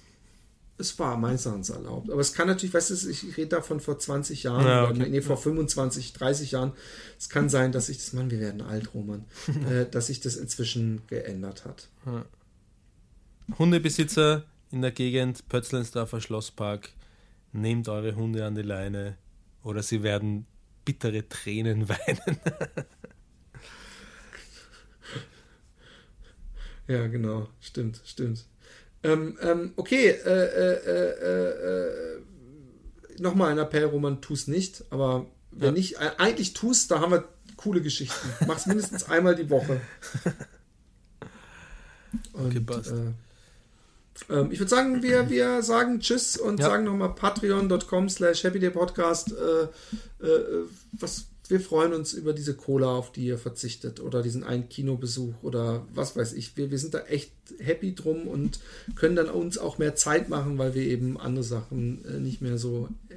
[0.78, 2.10] Es war meines Erachtens erlaubt.
[2.10, 5.02] Aber es kann natürlich, weißt du, ich rede davon vor 20 Jahren, ja, okay.
[5.02, 6.72] oder, nee, vor 25, 30 Jahren.
[7.20, 9.26] Es kann sein, dass sich das, Mann, wir werden alt, Roman,
[9.70, 11.88] äh, dass sich das inzwischen geändert hat.
[12.06, 12.26] Ja.
[13.60, 16.90] Hundebesitzer in der Gegend, Pötzlensdorfer Schlosspark,
[17.52, 19.18] nehmt eure Hunde an die Leine
[19.64, 20.48] oder sie werden
[20.86, 22.40] bittere Tränen weinen.
[26.92, 27.48] Ja, genau.
[27.60, 28.46] Stimmt, stimmt.
[29.04, 32.22] Ähm, ähm, okay, äh, äh, äh, äh
[33.20, 35.72] nochmal ein Appell, Roman, tu es nicht, aber wenn ja.
[35.72, 38.30] nicht, äh, eigentlich tust, da haben wir coole Geschichten.
[38.48, 39.82] Mach's mindestens einmal die Woche.
[42.34, 43.14] Und, okay, äh,
[44.30, 46.66] ähm, ich würde sagen, wir, wir sagen Tschüss und ja.
[46.68, 49.32] sagen nochmal patreon.com slash happydaypodcast.
[49.32, 54.44] Äh, äh, was wir freuen uns über diese Cola, auf die ihr verzichtet oder diesen
[54.44, 56.56] einen Kinobesuch oder was weiß ich.
[56.56, 58.60] Wir, wir sind da echt happy drum und
[58.96, 62.58] können dann uns auch mehr Zeit machen, weil wir eben andere Sachen äh, nicht mehr
[62.58, 63.16] so äh,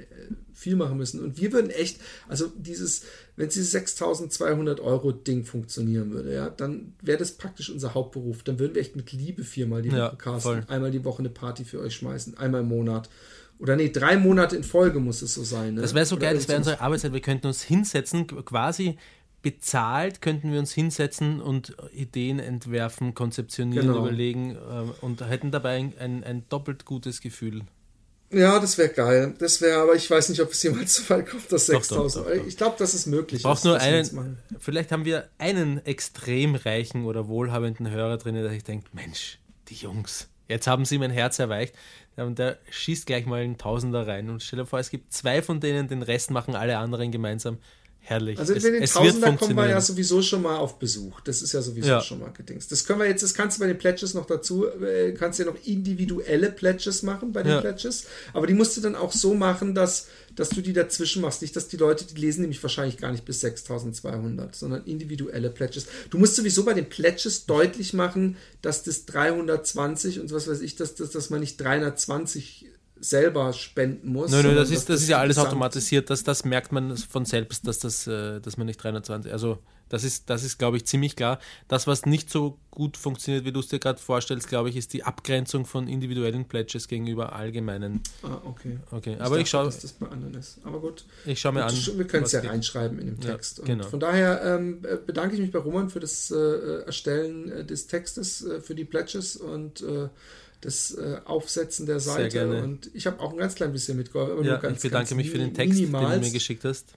[0.53, 1.21] viel machen müssen.
[1.21, 3.03] Und wir würden echt, also dieses,
[3.37, 8.43] wenn dieses 6200 Euro Ding funktionieren würde, ja, dann wäre das praktisch unser Hauptberuf.
[8.43, 10.63] Dann würden wir echt mit Liebe viermal die Woche ja, casten, voll.
[10.67, 13.09] einmal die Woche eine Party für euch schmeißen, einmal im Monat.
[13.59, 15.75] Oder nee, drei Monate in Folge muss es so sein.
[15.75, 15.81] Ne?
[15.81, 17.13] Das wäre so Oder geil, das wäre unsere Arbeitszeit.
[17.13, 18.97] Wir könnten uns hinsetzen, quasi
[19.45, 23.99] bezahlt könnten wir uns hinsetzen und Ideen entwerfen, konzeptionieren, genau.
[23.99, 27.61] überlegen äh, und hätten dabei ein, ein, ein doppelt gutes Gefühl.
[28.31, 29.35] Ja, das wäre geil.
[29.37, 32.25] Das wäre, aber ich weiß nicht, ob es jemals so weit kommt, das 6000.
[32.47, 33.43] Ich glaube, das ist möglich.
[33.43, 34.39] Braucht nur einen.
[34.57, 39.37] Vielleicht haben wir einen extrem reichen oder wohlhabenden Hörer drin, der sich denkt: Mensch,
[39.69, 41.75] die Jungs, jetzt haben sie mein Herz erweicht.
[42.17, 44.29] Und der schießt gleich mal einen Tausender rein.
[44.29, 47.57] Und stell dir vor, es gibt zwei von denen, den Rest machen alle anderen gemeinsam.
[48.07, 48.37] Herrlich.
[48.37, 51.21] Also wenn es, den Tausender kommen wir ja sowieso schon mal auf Besuch.
[51.21, 52.01] Das ist ja sowieso ja.
[52.01, 52.71] schon mal gedingst.
[52.71, 55.45] Das können wir jetzt, das kannst du bei den Pledges noch dazu, äh, kannst ja
[55.45, 57.61] noch individuelle Pledges machen bei den ja.
[57.61, 58.05] Pledges.
[58.33, 61.41] Aber die musst du dann auch so machen, dass, dass du die dazwischen machst.
[61.41, 65.87] Nicht, dass die Leute, die lesen nämlich wahrscheinlich gar nicht bis 6200, sondern individuelle Pledges.
[66.11, 70.75] Du musst sowieso bei den Pledges deutlich machen, dass das 320 und was weiß ich,
[70.75, 72.67] dass, dass, dass man nicht 320
[72.99, 74.31] selber spenden muss.
[74.31, 76.09] Nein, nein, das ist, das ist ja alles automatisiert.
[76.09, 80.03] Das, das merkt man von selbst, dass, das, äh, dass man nicht 320, also das
[80.03, 81.39] ist, das ist, glaube ich, ziemlich klar.
[81.67, 84.93] Das, was nicht so gut funktioniert, wie du es dir gerade vorstellst, glaube ich, ist
[84.93, 88.01] die Abgrenzung von individuellen Pledges gegenüber allgemeinen.
[88.23, 88.79] Ah, okay.
[88.91, 89.65] Okay, ich aber ich schaue.
[89.65, 90.59] dass das bei anderen ist.
[90.63, 91.05] Aber gut.
[91.25, 91.73] Ich schaue mir an.
[91.73, 93.59] Wir können es ja reinschreiben in dem Text.
[93.59, 93.85] Ja, genau.
[93.85, 97.85] von daher ähm, äh, bedanke ich mich bei Roman für das äh, Erstellen äh, des
[97.85, 100.09] Textes, äh, für die Pledges und äh,
[100.65, 102.63] das äh, Aufsetzen der Seite.
[102.63, 104.45] Und ich habe auch ein ganz klein bisschen mitgeholfen.
[104.45, 106.09] Ja, ganz, ich bedanke mich für den Text, minimals.
[106.09, 106.93] den du mir geschickt hast.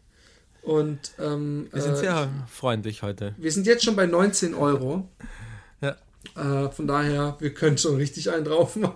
[0.62, 3.35] Und ähm, wir sind äh, sehr freundlich heute.
[3.39, 5.09] Wir sind jetzt schon bei 19 Euro.
[6.39, 8.95] Äh, von daher, wir können schon richtig einen drauf machen.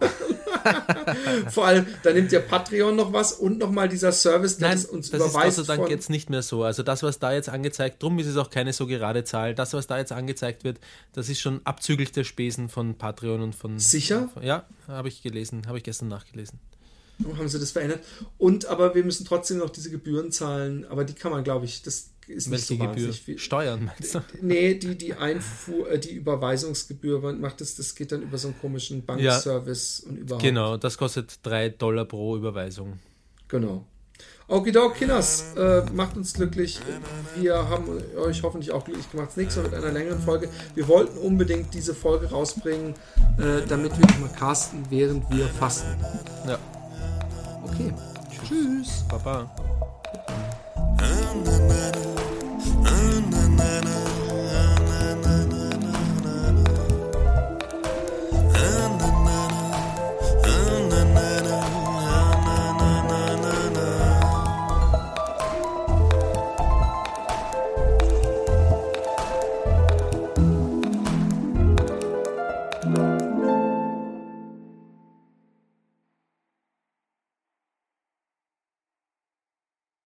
[1.51, 5.11] Vor allem, da nimmt ja Patreon noch was und nochmal dieser Service, der Nein, uns
[5.11, 5.37] das überweist.
[5.37, 6.63] Das ist Gott sei Dank jetzt nicht mehr so.
[6.63, 9.55] Also das, was da jetzt angezeigt, drum ist es auch keine so gerade Zahl.
[9.55, 10.79] Das, was da jetzt angezeigt wird,
[11.13, 13.79] das ist schon abzüglich der Spesen von Patreon und von.
[13.79, 14.29] Sicher?
[14.41, 16.61] Ja, habe ich gelesen, habe ich gestern nachgelesen.
[17.25, 18.01] Oh, haben sie das verändert?
[18.39, 21.83] Und aber wir müssen trotzdem noch diese Gebühren zahlen, aber die kann man, glaube ich,
[21.83, 23.13] das ist Welche nicht so Gebühr?
[23.13, 23.39] Viel.
[23.39, 24.21] Steuern, meinst du?
[24.41, 28.59] Nee, die, die Einfuhr, äh, die Überweisungsgebühr macht das, das geht dann über so einen
[28.61, 30.43] komischen Bankservice ja, und überhaupt.
[30.43, 32.99] Genau, das kostet 3 Dollar pro Überweisung.
[33.49, 33.85] Genau.
[34.49, 36.81] Okidok, Kinders, äh, macht uns glücklich.
[37.37, 39.29] Wir haben euch hoffentlich auch glücklich gemacht.
[39.29, 40.49] Das nächste Mal mit einer längeren Folge.
[40.75, 42.95] Wir wollten unbedingt diese Folge rausbringen,
[43.39, 45.97] äh, damit wir mal casten, während wir fasten.
[46.47, 46.59] Ja.
[47.65, 47.95] Okay.
[48.47, 49.05] Tschüss.
[49.09, 49.51] Baba.
[53.63, 54.12] na